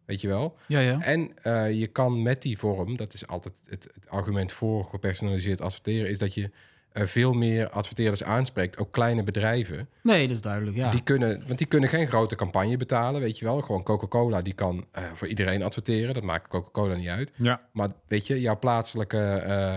[0.06, 0.56] Weet je wel?
[0.66, 1.00] Ja, ja.
[1.00, 5.60] En eh, je kan met die vorm, dat is altijd het, het argument voor gepersonaliseerd
[5.60, 6.50] adverteren, is dat je
[6.94, 9.88] eh, veel meer adverteerders aanspreekt, ook kleine bedrijven.
[10.02, 10.90] Nee, dat is duidelijk, ja.
[10.90, 13.60] Die kunnen, want die kunnen geen grote campagne betalen, weet je wel.
[13.60, 16.14] Gewoon Coca-Cola, die kan eh, voor iedereen adverteren.
[16.14, 17.32] Dat maakt Coca-Cola niet uit.
[17.36, 17.68] Ja.
[17.72, 19.76] Maar weet je, jouw plaatselijke, eh,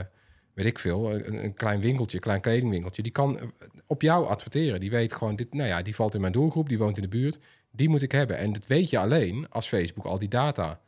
[0.53, 3.39] weet ik veel, een, een klein winkeltje, een klein kledingwinkeltje, die kan
[3.88, 4.80] op jou adverteren.
[4.80, 7.09] Die weet gewoon, dit, nou ja, die valt in mijn doelgroep, die woont in de
[7.09, 7.39] buurt.
[7.78, 8.38] Die moet ik hebben.
[8.38, 10.80] En dat weet je alleen als Facebook al die data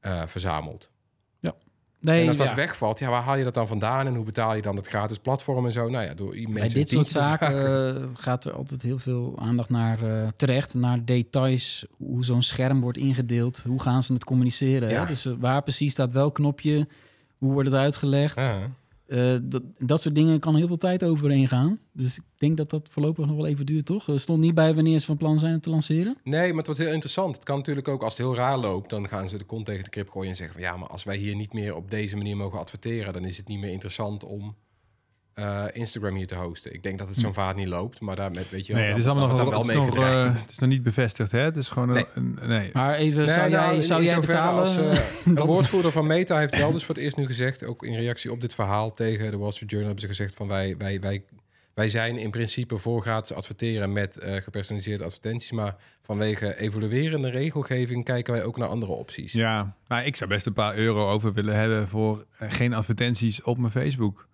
[0.00, 0.90] eh, verzamelt.
[2.00, 2.54] nee, en als dat ja.
[2.54, 4.06] wegvalt, ja, waar haal je dat dan vandaan?
[4.06, 5.88] En hoe betaal je dan het gratis platform en zo?
[5.88, 9.70] Nou ja, door mensen Bij dit soort zaken eh, gaat er altijd heel veel aandacht
[9.70, 10.74] naar eh, terecht.
[10.74, 13.62] Naar details, hoe zo'n scherm wordt ingedeeld.
[13.66, 14.88] Hoe gaan ze het communiceren?
[14.88, 15.00] Ja.
[15.00, 15.06] Hè?
[15.06, 16.86] Dus waar precies staat welk knopje?
[17.38, 18.36] Hoe wordt het uitgelegd?
[18.36, 18.70] Ja.
[19.06, 19.36] Eh,
[19.78, 21.78] dat, soort dingen kan heel veel tijd overheen gaan.
[21.92, 24.08] Dus ik denk dat dat voorlopig nog wel even duurt, toch?
[24.08, 26.16] Er stond niet bij wanneer ze van plan zijn te lanceren.
[26.22, 27.36] Nee, maar het wordt heel interessant.
[27.36, 29.84] Het kan natuurlijk ook, als het heel raar loopt, dan gaan ze de kont tegen
[29.84, 32.16] de krip gooien en zeggen van ja, maar als wij hier niet meer op deze
[32.16, 34.54] manier mogen adverteren, dan is het niet meer interessant om
[35.36, 36.72] eh, Instagram hier te hosten.
[36.74, 38.82] Ik denk dat het zo'n vaart niet loopt, maar daarmet weet je wel.
[38.82, 40.82] Nee, het is allemaal nog, wordt het is nog, mee eh, het is nog niet
[40.82, 41.38] bevestigd, hè?
[41.40, 42.04] Het is gewoon Nee.
[42.14, 42.70] een, een- nee.
[42.72, 44.60] Maar even, Nee, zou nou, jij, zou jij betalen?
[44.60, 44.84] Als, eh,
[45.24, 47.94] een dat- woordvoerder van Meta heeft wel dus voor het eerst nu gezegd, ook in
[47.94, 51.00] reactie op dit verhaal tegen de Wall Street Journal, hebben ze gezegd van wij, wij,
[51.00, 51.24] wij,
[51.74, 58.04] wij zijn in principe voor gratis adverteren met eh, gepersonaliseerde advertenties, maar vanwege evoluerende regelgeving
[58.04, 59.32] kijken wij ook naar andere opties.
[59.32, 63.58] Ja, nou, ik zou best een paar euro over willen hebben voor geen advertenties op
[63.58, 64.26] mijn Facebook.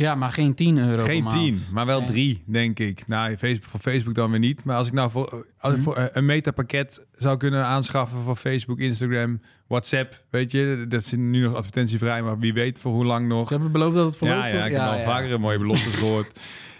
[0.00, 1.70] Ja, maar geen 10 euro Geen per tien, maand.
[1.72, 2.08] maar wel Nee.
[2.08, 3.06] drie, denk ik.
[3.06, 4.64] Nou, Facebook, voor Facebook dan weer niet.
[4.64, 5.80] Maar als ik nou voor, als ik Mhm.
[5.88, 11.12] voor eh, een metapakket zou kunnen aanschaffen voor Facebook, Instagram, WhatsApp, weet je, dat is
[11.12, 13.46] nu nog advertentievrij, maar wie weet voor hoe lang nog.
[13.48, 14.52] Ze hebben beloofd dat het Ja, voorlopig...
[14.52, 16.38] ja, ik heb al vaker een mooie beloftes gehoord.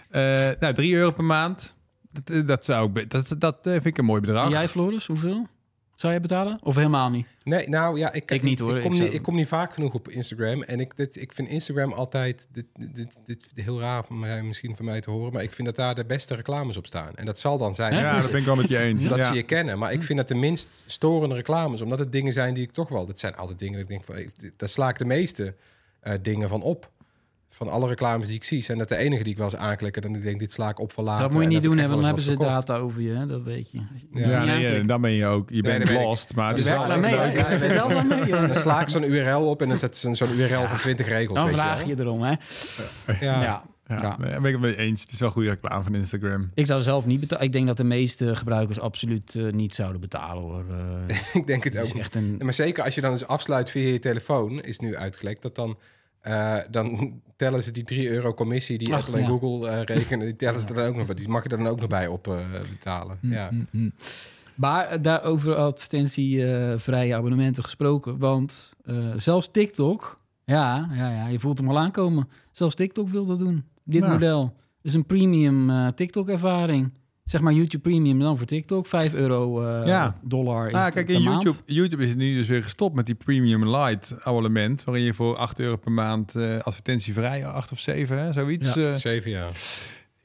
[0.09, 0.21] Eh,
[0.59, 1.75] nou, drie euro per maand.
[2.11, 4.45] Dat, eh, dat zou dat, dat eh, vind ik een mooi bedrag.
[4.45, 5.47] En jij, Floris, hoeveel?
[6.01, 6.59] Zou jij betalen?
[6.63, 7.27] Of helemaal niet?
[7.43, 8.75] Nee, nou ja, ik, Ik niet, hoor.
[8.75, 10.63] Ik kom, Ik zou- niet, ik kom niet vaak genoeg op Instagram.
[10.63, 14.75] En ik, dit, ik vind Instagram altijd, dit, dit, dit, heel raar van mij, misschien
[14.75, 17.15] van mij te horen, maar ik vind dat daar de beste reclames op staan.
[17.15, 17.93] En dat zal dan zijn.
[17.93, 19.07] Ja, dat ben ik wel met je eens.
[19.07, 19.27] dat ja.
[19.27, 19.79] ze je kennen.
[19.79, 22.89] Maar ik vind dat de minst storende reclames, omdat het dingen zijn die ik toch
[22.89, 23.05] wel.
[23.05, 25.55] Dat zijn altijd dingen dat ik denk van, daar sla ik de meeste
[25.99, 26.89] eh, dingen van op.
[27.61, 30.01] Van alle reclames die ik zie, zijn dat de enige die ik wel eens aanklikken.
[30.01, 31.21] Dan ik denk, dit sla ik op van later.
[31.21, 33.27] dat moet je En niet doen, hè, want dan hebben ze data over je, hè?
[33.27, 33.77] dat weet je.
[34.13, 34.87] Ja, nee, aanklikken.
[34.87, 36.01] dan ben je ook, je bent ik.
[36.01, 36.35] lost.
[36.35, 38.29] Maar het is wel mee, Het is wel mee.
[38.29, 41.37] Dan sla ik zo'n URL op en dan zet ze zo'n URL van 20 regels.
[41.37, 42.33] Dan vraag je erom, hè?
[43.19, 43.41] Ja.
[43.43, 43.63] Ja.
[43.87, 44.17] Ja, Ja.
[44.19, 45.01] nee, ben ik het mee eens.
[45.01, 46.51] Het is wel goede reclame van Instagram.
[46.53, 47.45] Ik zou zelf niet betalen.
[47.45, 50.65] Ik denk dat de meeste gebruikers absoluut eh, niet zouden betalen, hoor.
[51.07, 51.99] Eh, ik denk het ook.
[51.99, 52.39] echt een...
[52.43, 55.77] Maar zeker als je dan eens afsluit via je telefoon, is nu uitgelekt, dat dan,
[56.21, 59.27] eh, dan tellen ze die 3 euro commissie die Ach, Apple en ja.
[59.27, 61.15] Google eh, rekenen, die tellen ze er dan ook nog van.
[61.15, 62.35] Die mag je er dan ook nog bij op eh,
[62.69, 63.17] betalen.
[63.21, 63.49] Ja.
[63.51, 63.91] Mm, mm, mm.
[64.55, 68.17] Maar eh, daarover advertentievrije abonnementen gesproken.
[68.17, 72.27] Want eh, zelfs TikTok, ja, ja, ja, je voelt hem al aankomen.
[72.51, 73.63] Zelfs TikTok wil dat doen.
[73.83, 74.07] Dit Ja.
[74.11, 74.53] model.
[74.81, 76.91] Dus een premium eh, TikTok-ervaring.
[77.31, 78.87] Zeg maar YouTube Premium dan voor TikTok.
[78.87, 80.15] 5 euro eh, Ja.
[80.23, 81.43] dollar is Ah, kijk, per in maand.
[81.43, 84.83] YouTube, YouTube is het nu dus weer gestopt met die Premium Light abonnement.
[84.83, 88.73] Waarin je voor 8 euro per maand eh, advertentievrij, 8 of 7, hè, zoiets.
[88.73, 88.81] Ja.
[88.81, 88.95] Ja.
[88.95, 89.49] Zeven jaar.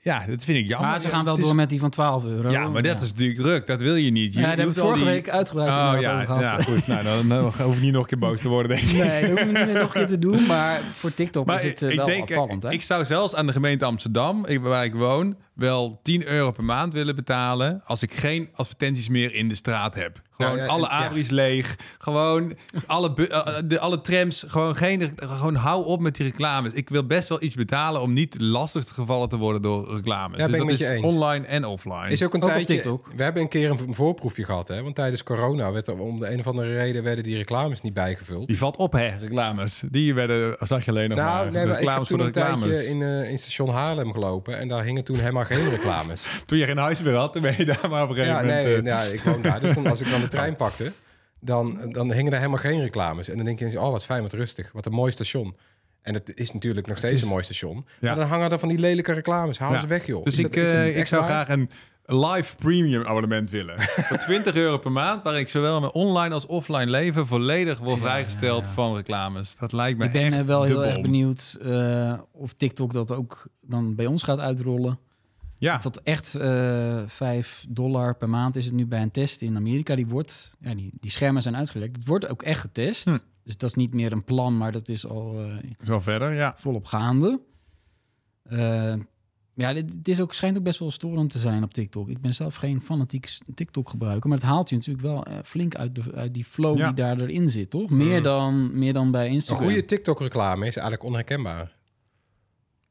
[0.00, 0.88] ja, dat vind ik jammer.
[0.88, 2.50] Maar ze gaan wel is- door met die van 12 euro.
[2.50, 3.66] Ja, maar dat is natuurlijk ruk.
[3.66, 4.32] Dat wil je niet.
[4.32, 6.40] Je, Ja, daar hebben hoeft we vorige die- week uitgebreid Oh ja, gehad.
[6.40, 6.86] ja, goed.
[6.86, 8.96] Nou, dan, dan hoef ik niet nog een keer boos te worden, denk ik.
[9.06, 10.46] Nee, dat hoef je niet meer nog een keer te doen.
[10.46, 12.70] Maar voor TikTok Maar is het eh, ik wel denk, opvallend, hè?
[12.70, 16.64] ik zou zelfs aan de gemeente Amsterdam, ik- waar ik woon, wel 10 euro per
[16.64, 20.24] maand willen betalen als ik geen advertenties meer in de straat heb.
[20.30, 20.88] Gewoon Ja, ja, alle ja.
[21.04, 22.52] abris leeg, gewoon
[22.86, 26.72] alle, bu- eh, de, alle trams, gewoon, geen, gewoon hou op met die reclames.
[26.72, 30.38] Ik wil best wel iets betalen om niet lastig gevallen te worden door reclames.
[30.40, 31.04] Ja, ben dus ik dat met is je eens.
[31.14, 32.08] online en offline.
[32.08, 32.98] Is ook een Ook tijdje.
[33.16, 34.82] We hebben een keer een voorproefje gehad, hè?
[34.82, 37.94] Want tijdens corona werd er om de een of andere reden werden die reclames niet
[37.94, 38.46] bijgevuld.
[38.46, 39.82] Die valt op, hè, reclames.
[39.90, 41.26] Die werden, zag je alleen nog maar.
[41.26, 42.70] Nou, nee, maar ik heb reclames toen voor een de reclames.
[42.76, 46.26] tijdje in, eh, in station Haarlem gelopen en daar hingen toen helemaal geen reclames.
[46.46, 48.42] Toen je geen huis meer had, dan ben je daar maar op een gegeven ja,
[48.42, 48.64] moment...
[48.64, 49.60] nee, eh, ja, ik woon daar.
[49.60, 50.92] Dus dan, als ik dan de trein pakte,
[51.40, 53.28] dan, dan hingen er helemaal geen reclames.
[53.28, 55.56] En dan denk je, oh wat fijn, wat rustig, wat een mooi station.
[56.02, 57.76] En het is natuurlijk nog steeds is- een mooi station.
[57.76, 58.06] Ja.
[58.08, 59.58] Maar dan hangen er van die lelijke reclames.
[59.58, 59.80] Haal Ja.
[59.80, 60.24] ze weg, joh.
[60.24, 61.30] Dus ik, eh, ik zou waar?
[61.30, 61.70] graag een
[62.08, 63.74] live premium abonnement willen.
[64.08, 67.90] Voor 20 euro per maand, waar ik zowel mijn online als offline leven volledig word
[67.90, 68.74] Ja, vrijgesteld ja, ja.
[68.74, 69.56] van reclames.
[69.56, 72.92] Dat lijkt me Ik ben echt eh, wel de heel erg benieuwd eh, of TikTok
[72.92, 74.98] dat ook dan bij ons gaat uitrollen.
[75.58, 79.56] Ja, dat echt eh 5 dollar per maand is het nu bij een test in
[79.56, 79.94] Amerika.
[79.94, 81.96] Die, wordt, ja, die, die schermen zijn uitgelekt.
[81.96, 83.04] Het wordt ook echt getest.
[83.04, 83.18] Hm.
[83.44, 85.54] Dus dat is niet meer een plan, maar dat is al eh,
[85.84, 86.54] zo verder, ja.
[86.58, 87.40] volop gaande.
[88.42, 88.94] Eh,
[89.54, 92.08] ja, het is ook, schijnt ook best wel storend te zijn op TikTok.
[92.08, 96.02] Ik ben zelf geen fanatiek TikTok-gebruiker, maar het haalt je natuurlijk wel flink uit, de,
[96.14, 96.86] uit die flow Ja.
[96.86, 97.90] die daar erin zit, toch?
[97.90, 98.22] Meer, Mm.
[98.22, 99.66] dan, meer dan bij Een Instagram.
[99.66, 101.75] goede TikTok-reclame is eigenlijk onherkenbaar.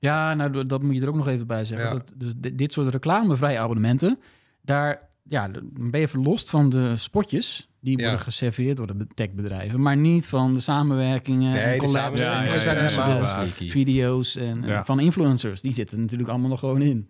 [0.06, 1.88] Ja, nou, dat moet je er ook nog even bij zeggen.
[1.88, 1.93] Ja.
[1.93, 4.20] Dat, dus di- dit soort reclamevrije abonnementen,
[4.62, 4.99] daar
[5.30, 8.03] ja, dan ben je verlost van de spotjes die Ja.
[8.03, 12.28] worden geserveerd door de techbedrijven, maar niet van de samenwerkingen en Nee, de collabs Ja,
[12.39, 15.62] en ja, video's en, en van influencers.
[15.62, 17.08] Die zitten natuurlijk allemaal nog gewoon in.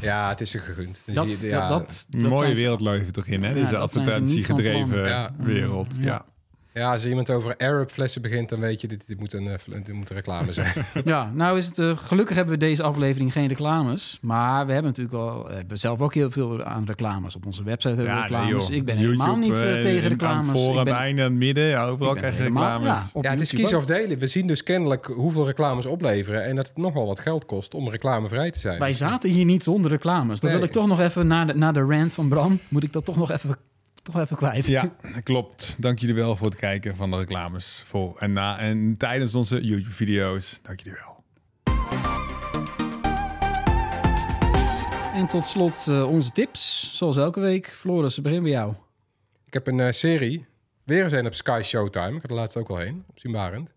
[0.00, 1.02] Ja, het is ze gegund.
[1.06, 3.54] Dus Dat, je- ja, dat, dat, mooie wereld leven toch in, hè?
[3.54, 3.74] Deze
[4.90, 5.08] plan.
[5.08, 5.30] Ja.
[5.38, 5.96] wereld.
[6.00, 6.24] Ja.
[6.74, 6.92] Ja.
[6.92, 9.54] als iemand over Arab flessen begint, dan weet je, dit, dit, moet, een, eh,
[9.84, 10.72] dit moet een reclame zijn.
[11.04, 14.90] Ja, nou is het eh, gelukkig hebben we deze aflevering geen reclames, maar we hebben
[14.90, 18.20] natuurlijk al we hebben zelf ook heel veel aan reclames op onze website hebben we
[18.20, 18.68] Ja, reclames.
[18.68, 20.46] nee, ik ben helemaal niet eh, eh, tegen reclames.
[20.60, 21.64] voor, Ik aan ben- het einde, aan het midden.
[21.64, 23.02] Ja, overal krijg je reclames.
[23.20, 24.18] ja, het is kies of delen.
[24.18, 27.88] We zien dus kennelijk hoeveel reclames opleveren en dat het nogal wat geld kost om
[27.88, 28.78] reclamevrij te zijn.
[28.78, 30.40] Wij zaten hier niet zonder reclames.
[30.40, 30.58] Dan Nee.
[30.58, 33.04] wil ik toch nog even na de, na de rant van Bram, moet ik dat
[33.04, 33.56] toch nog even,
[34.02, 34.66] toch even kwijt.
[34.66, 34.92] Ja,
[35.22, 35.76] klopt.
[35.78, 39.60] Dank jullie wel voor het kijken van de reclames voor en na en tijdens onze
[39.64, 40.58] YouTube-video's.
[40.62, 41.10] Dank jullie wel.
[45.14, 47.66] En tot slot eh, onze tips, zoals elke week.
[47.66, 48.74] Floris, we beginnen bij jou.
[49.46, 50.46] Ik heb een eh, serie,
[50.84, 52.14] weer eens een op Sky Showtime.
[52.16, 53.72] Ik had er laatst ook al heen, op Zienbarend.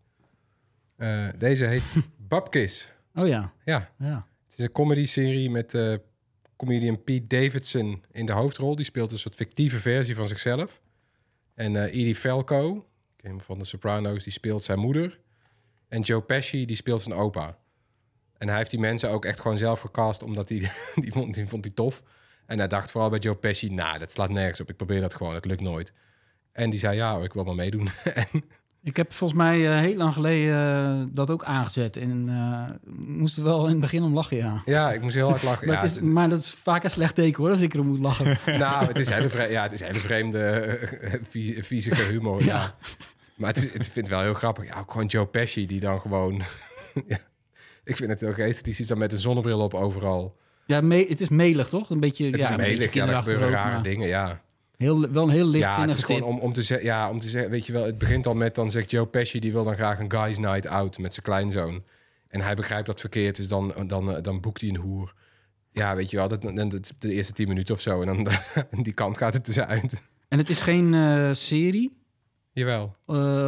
[0.97, 1.83] Eh, deze heet
[2.29, 2.91] Babkis.
[3.15, 4.27] Oh ja, Ja, ja.
[4.47, 5.93] het is een comedy-serie met eh,
[6.55, 8.75] comedian Pete Davidson in de hoofdrol.
[8.75, 10.81] Die speelt een soort fictieve versie van zichzelf.
[11.53, 12.85] En eh Edie Falco,
[13.37, 15.19] van de Sopranos, die speelt zijn moeder.
[15.87, 17.57] En Joe Pesci, die speelt zijn opa.
[18.37, 20.57] En hij heeft die mensen ook echt gewoon zelf gecast, omdat hij
[20.95, 22.03] die vond, die vond tof.
[22.45, 24.69] En hij dacht vooral bij Joe Pesci, nou, dat slaat nergens op.
[24.69, 25.93] Ik probeer dat gewoon, het lukt nooit.
[26.51, 27.89] En die zei, ja, ik wil maar meedoen.
[28.13, 28.43] en
[28.85, 31.97] Ik heb volgens mij eh, heel lang geleden eh, dat ook aangezet.
[31.97, 34.61] En eh moest er wel in het begin om lachen, ja.
[34.65, 35.67] ja, ik moest heel hard lachen.
[35.67, 37.85] Maar, ja, het is, maar dat is vaak een slecht teken hoor, als ik er
[37.85, 38.37] moet lachen.
[38.59, 40.79] Nou, het is hele, vre- ja, het is hele vreemde,
[41.29, 42.43] vie- viezige humor.
[42.43, 42.45] Ja.
[42.45, 42.75] Ja.
[43.35, 44.65] Maar het, is, het vind het wel heel grappig.
[44.65, 46.41] Ja, ook gewoon Joe Pesci, die dan gewoon...
[47.07, 47.17] ja.
[47.83, 48.61] Ik vind het heel geestig.
[48.61, 50.37] Die zit dan met een zonnebril op overal.
[50.65, 51.89] Ja, het is melig toch?
[51.89, 52.93] Een beetje, Het ja, is beetje melig.
[52.93, 54.41] Ja, er gebeuren rare maar dingen, ja.
[54.77, 56.29] Heel, wel een heel Ja, het lichtzinnig is gewoon tip.
[56.29, 57.51] om, om, te zeggen, ja, om te zeggen...
[57.51, 58.55] Weet je wel, het begint al met...
[58.55, 61.83] Dan zegt Joe Pesci, die wil dan graag een guys night out met zijn kleinzoon.
[62.27, 65.13] En hij begrijpt dat verkeerd, dus dan, dan, dan boekt hij een hoer.
[65.71, 68.01] Ja, weet je wel, dat, dat, dat- de eerste tien minuten of zo.
[68.01, 68.27] En dan
[68.83, 70.01] die kant gaat het dus uit.
[70.27, 71.97] En het is geen eh, serie.
[72.55, 72.95] Jawel.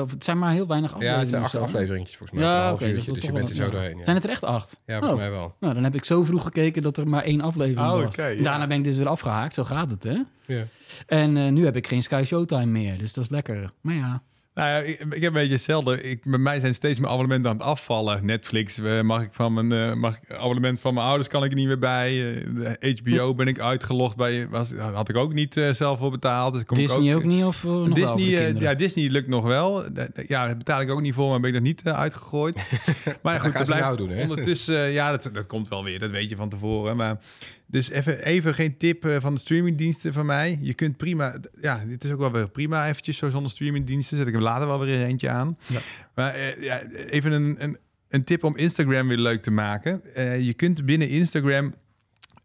[0.01, 1.19] Of het zijn maar heel weinig Ja, afleveringen.
[1.19, 2.47] het zijn acht afleveringetjes volgens mij.
[2.49, 3.69] Ja, een half uurtje, dus je bent er zo ja.
[3.69, 3.97] doorheen.
[3.97, 4.81] Ja, Zijn het er echt acht?
[4.85, 5.17] ja volgens Oh.
[5.17, 5.55] mij wel.
[5.59, 8.15] Nou, dan heb ik zo vroeg gekeken dat er maar één aflevering Oh, was.
[8.15, 8.33] ja.
[8.43, 9.53] Daarna ben ik dus weer afgehaakt.
[9.53, 10.17] Zo gaat het, hè?
[10.45, 10.63] Ja.
[11.05, 12.97] En eh, nu heb ik geen Sky Showtime meer.
[12.97, 13.71] Dus dat is lekker.
[13.81, 14.21] Maar ja,
[14.57, 16.03] Nou ja, ik, ik heb een beetje hetzelfde.
[16.03, 18.25] Ik, bij mij zijn steeds meer abonnementen aan het afvallen.
[18.25, 21.49] Netflix eh, mag ik van mijn eh, mag ik, abonnement van mijn ouders kan ik
[21.49, 22.35] er niet meer bij.
[22.35, 22.43] Eh,
[22.79, 24.47] de HBO ben ik uitgelogd bij.
[24.49, 26.53] Was, had ik ook niet zelf voor betaald.
[26.53, 29.27] Dus kom Disney ik ook, niet of nog wel voor de Disney, ja, Disney lukt
[29.27, 29.83] nog wel.
[30.27, 32.55] Ja, daar betaal ik ook niet voor, maar ben ik nog niet uitgegooid.
[33.23, 34.91] maar goed, dat blijft nou doen, ondertussen.
[34.91, 35.99] ja, dat, dat komt wel weer.
[35.99, 36.95] Dat weet je van tevoren.
[36.95, 37.17] Maar
[37.67, 40.57] dus even, even geen tip eh, van de streamingdiensten van mij.
[40.61, 41.39] Je kunt prima.
[41.61, 42.87] Ja, dit is ook wel weer prima.
[42.87, 44.17] Eventjes zo zonder streamingdiensten.
[44.17, 45.57] Zet ik hem later wel weer eentje aan.
[45.67, 45.79] Ja.
[46.15, 47.77] Maar eh, ja, even een, een,
[48.09, 50.15] een tip om Instagram weer leuk te maken.
[50.15, 51.73] Eh, je kunt binnen Instagram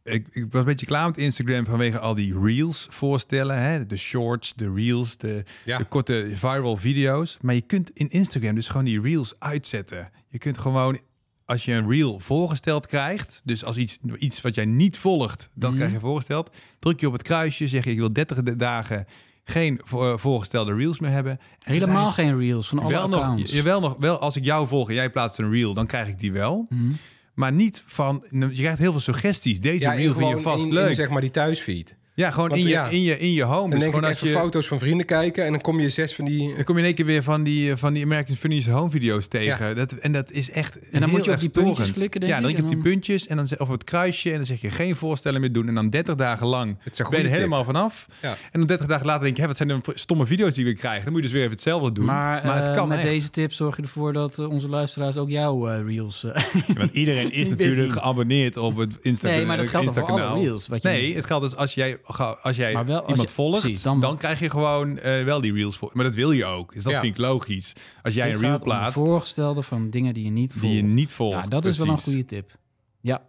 [0.05, 3.59] ik, ik was een beetje klaar met Instagram vanwege al die reels voorstellen.
[3.59, 3.87] Hè?
[3.87, 5.79] De shorts, de reels, de, Ja.
[5.79, 7.39] de korte viral video's.
[7.41, 10.11] Maar je kunt in Instagram dus gewoon die reels uitzetten.
[10.29, 11.01] Je kunt gewoon,
[11.47, 13.41] als je een reel voorgesteld krijgt...
[13.45, 15.79] dus als iets, iets wat jij niet volgt, dat Mhm.
[15.79, 16.51] krijg je voorgesteld...
[16.79, 19.07] druk je op het kruisje, zeg je ik wil 30 dagen
[19.45, 21.39] geen vo- voorgestelde reels meer hebben.
[21.59, 23.53] En Helemaal zijn- geen reels van alle wel nog, accounts.
[23.53, 26.09] je, wel nog, wel als ik jou volg en jij plaatst een reel, dan krijg
[26.09, 26.67] ik die wel.
[26.69, 26.93] Mhm.
[27.35, 29.61] Maar niet van, je krijgt heel veel suggesties.
[29.61, 30.89] Deze Ja, reel vind je vast in, leuk.
[30.89, 31.97] in, zeg maar die thuisfeed.
[32.15, 32.89] Ja, gewoon Want in, je, ja.
[32.89, 33.61] in, je, in je home.
[33.61, 35.45] Dan Dus denk ik gewoon als even je, foto's van vrienden kijken...
[35.45, 36.55] en dan kom je zes van die...
[36.55, 39.29] dan kom je in één keer weer van die, van die American Funniest Home video's
[39.29, 39.77] tegen.
[39.77, 41.95] Dat, en dat is echt En dan moet je op die puntjes storend.
[41.95, 44.31] klikken, denk Ja, dan druk je op die puntjes en dan zeg, of het kruisje.
[44.31, 45.69] En dan zeg je geen voorstellen meer doen.
[45.69, 46.77] En dan 30 dagen lang
[47.11, 48.07] ben je er helemaal vanaf.
[48.23, 48.31] Ja.
[48.31, 50.75] En dan 30 dagen later denk je, hè, wat zijn de stomme video's die we
[50.75, 51.05] krijgen.
[51.05, 52.05] Dan moet je dus weer even hetzelfde doen.
[52.05, 53.07] Maar, het eh, kan met echt.
[53.07, 56.25] deze tip zorg je ervoor dat eh, onze luisteraars ook jouw eh, reels...
[56.25, 56.43] eh,
[56.77, 59.37] Want iedereen is natuurlijk geabonneerd op het Instagram.
[59.39, 61.75] Nee, maar dat geldt voor alle reels, wat je nee, dus- het geldt dus als
[61.75, 61.99] jij,
[62.43, 65.25] als jij Maar wel als iemand je- volgt, precies, dan, dan- krijg je gewoon eh,
[65.25, 65.91] wel die reels voor.
[65.93, 66.75] Maar dat wil je ook.
[66.75, 67.01] Dus dat Ja.
[67.01, 67.73] vind ik logisch.
[68.03, 70.53] Als jij Dit een reel gaat om de plaatst voorgestelde van dingen die je niet
[70.53, 70.67] volgt.
[70.67, 71.43] die je niet volgt.
[71.43, 72.57] Ja, dat is wel een goede tip.
[73.01, 73.23] Ja.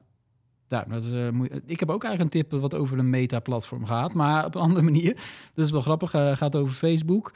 [0.67, 1.27] Ja, dat is, eh,
[1.65, 4.81] ik heb ook eigenlijk een tip wat over een meta-platform gaat, maar op een andere
[4.81, 5.13] manier.
[5.55, 6.13] Dat is wel grappig.
[6.13, 7.33] eh, gaat over Facebook.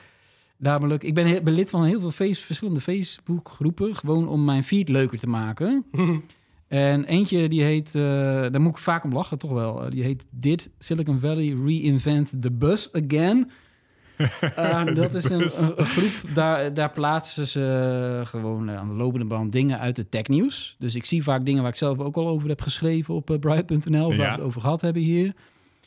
[0.57, 4.63] Namelijk, ik ben, he- ben lid van heel veel face, verschillende Facebook-groepen, gewoon om mijn
[4.63, 5.85] feed leuker te maken.
[6.67, 8.01] en eentje die heet, eh,
[8.51, 9.83] daar moet ik vaak om lachen, toch wel.
[9.83, 13.49] Eh, die heet Dit Silicon Valley Reinvent the Bus Again.
[14.57, 19.51] Uh, dat is een, een, groep, daar, daar plaatsen ze gewoon aan de lopende band
[19.51, 20.75] dingen uit het technieuws.
[20.79, 24.11] Dus ik zie vaak dingen waar ik zelf ook al over heb geschreven op Bright.nl,
[24.11, 24.17] Ja.
[24.17, 25.33] waar we het over gehad hebben hier.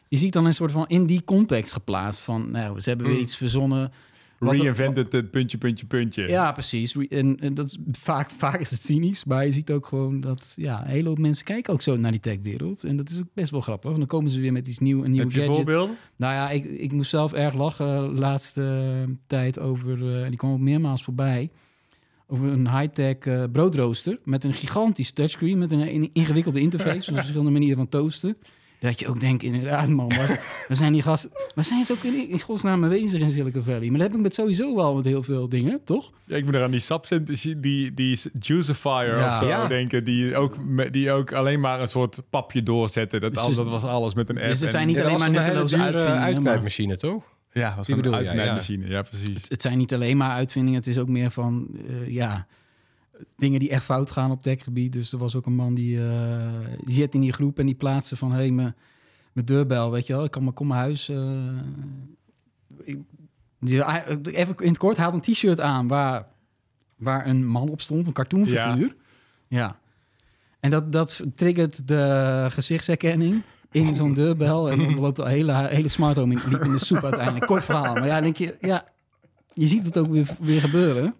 [0.08, 3.16] Je ziet dan een soort van in die context geplaatst van, nou, ze hebben weer
[3.16, 3.22] Mm.
[3.22, 3.92] iets verzonnen.
[4.48, 6.28] Reinvented het puntje, puntje, puntje.
[6.28, 6.94] Ja, precies.
[6.94, 10.20] Re- En, en dat is vaak, vaak is het cynisch, maar je ziet ook gewoon
[10.20, 12.84] dat ja, een hele hoop mensen kijken ook zo naar die techwereld.
[12.84, 13.90] En dat is ook best wel grappig.
[13.92, 15.64] En dan komen ze weer met iets nieuw, een nieuw Heb je gadget.
[16.16, 18.62] Nou ja, ik, ik moest zelf erg lachen de laatste
[19.06, 21.50] eh, tijd over, en die kwam ook meermaals voorbij,
[22.26, 27.20] over een high-tech eh, broodrooster met een gigantisch touchscreen, met een, in- ingewikkelde interface, met
[27.24, 28.36] verschillende manieren van toasten.
[28.80, 30.26] Dat je ook denkt, inderdaad man, waar,
[30.68, 33.62] waar zijn die gasten, waar zijn ze ook in, in godsnaam mee bezig in Silicon
[33.62, 33.88] Valley?
[33.88, 36.10] Maar dat heb ik met sowieso wel met heel veel dingen, toch?
[36.24, 39.28] Ja, ik moet er aan die sapsynthesie, die, die juicifier Ja.
[39.28, 39.66] of zo Ja.
[39.66, 40.56] denken, die ook,
[40.92, 43.20] die ook alleen maar een soort papje doorzetten.
[43.20, 44.46] Dat, Dus alles, dat was alles met een app.
[44.46, 46.18] Dus het zijn niet alleen maar nutteloze dure uitvindingen.
[46.20, 47.22] maar- uitkijkmachine, toch?
[47.52, 48.32] Ja, was Die een bedoel je, ja.
[48.88, 49.34] Ja, precies.
[49.34, 52.46] Het, het zijn niet alleen maar uitvindingen, het is ook meer van, eh, ja,
[53.36, 54.92] dingen die echt fout gaan op techgebied.
[54.92, 56.00] Dus er was ook een man die,
[56.84, 58.74] die zit in die groep en die plaatste van, hé, hey, mijn
[59.32, 61.08] mijn deurbel, weet je wel, ik kan maar kom mijn huis.
[61.08, 61.16] eh,
[62.82, 62.98] ik,
[63.58, 63.84] die,
[64.36, 66.26] even in het kort, had een t-shirt aan waar,
[66.96, 68.96] waar een man op stond, een cartoonfiguur.
[69.48, 69.78] Ja.
[70.60, 74.70] En dat, dat triggert de gezichtsherkenning in zo'n deurbel.
[74.70, 77.46] En dan loopt de hele, hele smart home in, liep in de soep uiteindelijk.
[77.46, 77.94] Kort verhaal.
[77.94, 78.84] Maar ja, denk je, ja,
[79.52, 81.14] je ziet het ook weer, weer gebeuren.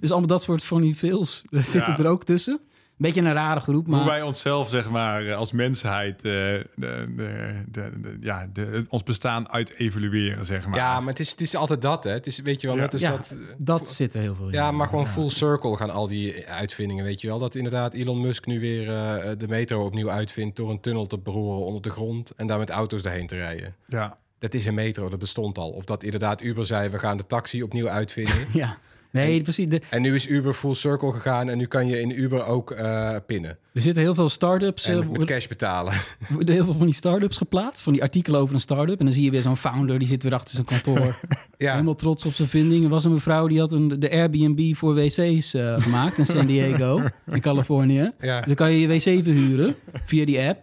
[0.00, 2.60] Dus allemaal dat soort funny fails dat zitten er ook tussen.
[3.00, 3.98] Beetje een rare groep, maar...
[4.00, 8.84] Hoe wij onszelf, zeg maar, eh, als mensheid, eh, de, de, de, de- ja, de,
[8.88, 10.78] ons bestaan uit evalueren, zeg maar.
[10.78, 12.10] Ja, maar het is, het is altijd dat, hè.
[12.10, 12.82] Het is, weet je wel, Ja.
[12.82, 13.30] net Ja, dat...
[13.40, 14.52] eh, Dat zit er heel veel in.
[14.52, 17.38] Ja, maar gewoon full circle gaan al die uitvindingen, weet je wel.
[17.38, 20.56] Dat inderdaad Elon Musk nu weer eh, de metro opnieuw uitvindt...
[20.56, 22.32] door een tunnel te beroeren onder de grond...
[22.36, 23.74] en daar met auto's doorheen te rijden.
[23.86, 24.18] Ja.
[24.38, 25.70] Dat is een metro, dat bestond al.
[25.70, 28.46] Of dat inderdaad Uber zei, we gaan de taxi opnieuw uitvinden.
[28.52, 28.78] Ja.
[29.10, 29.68] Nee, precies.
[29.68, 31.48] De, en nu is Uber full circle gegaan...
[31.48, 33.58] en nu kan je in Uber ook eh, pinnen.
[33.72, 34.86] er zitten heel veel start-ups.
[34.86, 35.92] En eh, met cash betalen.
[35.92, 37.82] Er worden heel veel van die start-ups geplaatst.
[37.82, 38.98] Van die artikelen over een start-up.
[38.98, 41.20] En dan zie je weer zo'n founder, die zit weer achter zijn kantoor.
[41.56, 41.70] ja.
[41.70, 42.84] Helemaal trots op zijn vinding.
[42.84, 46.46] Er was een mevrouw die had een, de Airbnb voor wc's eh, gemaakt in San
[46.46, 48.12] Diego, in Californië.
[48.20, 48.36] Ja.
[48.36, 49.74] Dus dan kan je je wc verhuren
[50.04, 50.62] via die app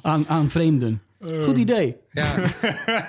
[0.00, 1.00] aan, aan vreemden.
[1.20, 1.96] Goed idee.
[2.10, 2.34] Ja.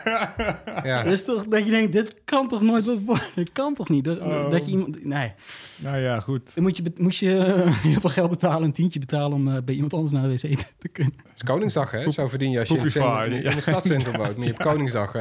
[0.83, 1.03] ja.
[1.03, 3.27] Dat is toch dat je denkt, dit kan toch nooit wat worden?
[3.35, 4.03] Dit kan toch niet?
[4.03, 4.19] Dat,
[4.51, 5.05] dat je iemand...
[5.05, 5.33] Nee.
[5.75, 6.55] Nou ja, goed.
[6.55, 9.63] Dan moet je, moet je eh, heel veel geld betalen, een tientje betalen om eh,
[9.63, 11.13] bij iemand anders naar de wc te, kunnen.
[11.17, 12.11] Het is Koningsdag, hè?
[12.11, 14.35] Zo verdien je als je in in het stadscentrum woont.
[14.35, 15.13] Maar je hebt Koningsdag.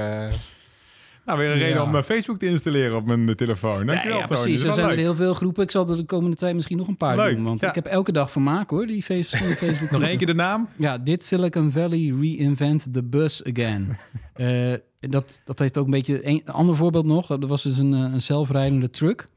[1.26, 1.82] Nou, weer een reden Ja.
[1.82, 3.86] om eh, Facebook te installeren op mijn eh, telefoon.
[3.86, 4.40] Dankjewel, ja, Tony.
[4.42, 4.62] precies.
[4.62, 5.62] Er zijn er heel veel groepen.
[5.62, 7.44] Ik zal er de komende tijd misschien nog een paar Leuk, doen.
[7.44, 7.68] Want ja.
[7.68, 10.68] ik heb elke dag vermaak hoor, die face- verschillende Facebook Nog één keer de naam?
[10.76, 13.88] Ja, dit Silicon Valley reinvent the bus again.
[14.34, 16.26] Eh, dat, dat heeft ook een beetje...
[16.26, 17.30] Een, een ander voorbeeld nog.
[17.30, 19.28] Er was dus een, een zelfrijdende truck.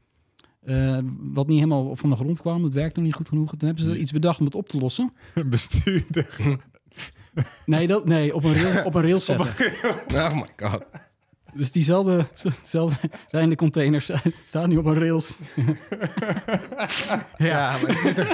[0.64, 2.64] eh, wat niet helemaal van de grond kwam.
[2.64, 3.50] Het werkte nog niet goed genoeg.
[3.56, 5.12] Toen hebben ze iets bedacht om het op te lossen.
[5.46, 6.38] Bestuurder.
[7.66, 9.46] Nee, dat, nee op een rail, op een rail zetten.
[10.14, 10.82] oh my god.
[11.54, 12.26] Dus diezelfde,
[12.60, 14.10] diezelfde rijdende containers
[14.46, 15.38] staan nu op een rails.
[17.36, 18.28] Ja, maar het is toch-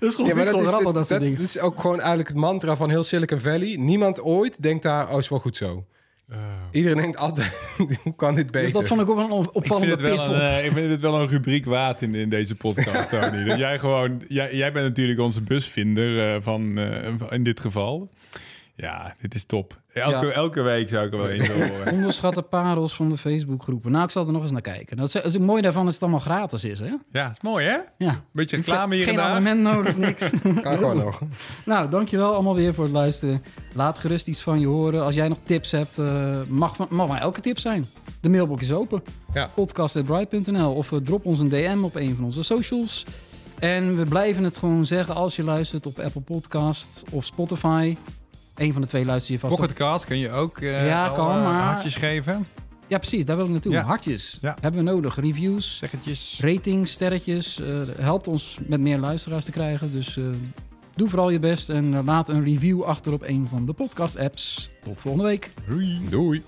[0.00, 1.36] Dat is gewoon, Ja, maar dat dat, is, grappig, dat, dat soort dingen.
[1.36, 3.76] dat is ook gewoon eigenlijk het mantra van heel Silicon Valley.
[3.78, 5.84] Niemand ooit denkt daar, oh, is wel goed zo.
[6.70, 7.52] Iedereen denkt altijd,
[8.02, 8.62] hoe kan dit beter?
[8.62, 10.30] Dus dat vond ik ook wel een Ik vind, opvallende het wel pivot.
[10.34, 13.44] een, eh, ik vind het wel een rubriek waard in, in deze podcast, Tony.
[13.44, 14.22] dat jij gewoon...
[14.28, 18.08] Jij, jij bent natuurlijk onze busvinder eh, van, eh, in dit geval.
[18.82, 19.80] Ja, dit is top.
[19.92, 20.32] Elke, Ja.
[20.32, 21.92] elke week zou ik er wel eens horen.
[21.92, 23.90] Onderschatte parels van de Facebookgroepen.
[23.92, 24.96] Nou, ik zal er nog eens naar kijken.
[24.96, 26.94] Dat is, dat is het mooie daarvan is dat het allemaal gratis is, hè?
[27.10, 27.78] Ja, is mooi hè?
[27.98, 28.14] Ja.
[28.32, 29.28] Beetje reclame hier en Geen daar.
[29.30, 30.30] abonnement nodig, niks.
[30.62, 31.20] Kan gewoon nog.
[31.64, 33.42] nou, dankjewel allemaal weer voor het luisteren.
[33.74, 35.04] Laat gerust iets van je horen.
[35.04, 37.86] Als jij nog tips hebt, eh, mag, van- mag maar elke tip zijn.
[38.20, 39.02] De mailbox is open.
[39.32, 39.50] Ja.
[39.54, 43.06] Podcast.bright.nl of eh, drop ons een DM op een van onze socials.
[43.58, 47.96] En we blijven het gewoon zeggen als je luistert op Apple Podcast of Spotify.
[48.56, 49.54] Een van de twee luister je vast.
[49.56, 52.46] Pocketcast kun je ook eh, Ja, al, kan, eh, maar- hartjes geven.
[52.86, 53.24] Ja, precies.
[53.24, 53.72] Daar wil ik naartoe.
[53.72, 53.82] Ja.
[53.82, 54.38] Hartjes.
[54.40, 54.56] Ja.
[54.60, 55.16] Hebben we nodig.
[55.20, 55.76] Reviews.
[55.78, 56.38] Zeggetjes.
[56.42, 57.60] ratings, sterretjes.
[57.60, 59.92] eh, helpt ons met meer luisteraars te krijgen.
[59.92, 60.24] Dus eh,
[60.94, 64.70] doe vooral je best en laat een review achter op een van de podcast-apps.
[64.84, 65.50] Tot volgende week.
[65.68, 66.00] Doei.
[66.10, 66.42] Doei.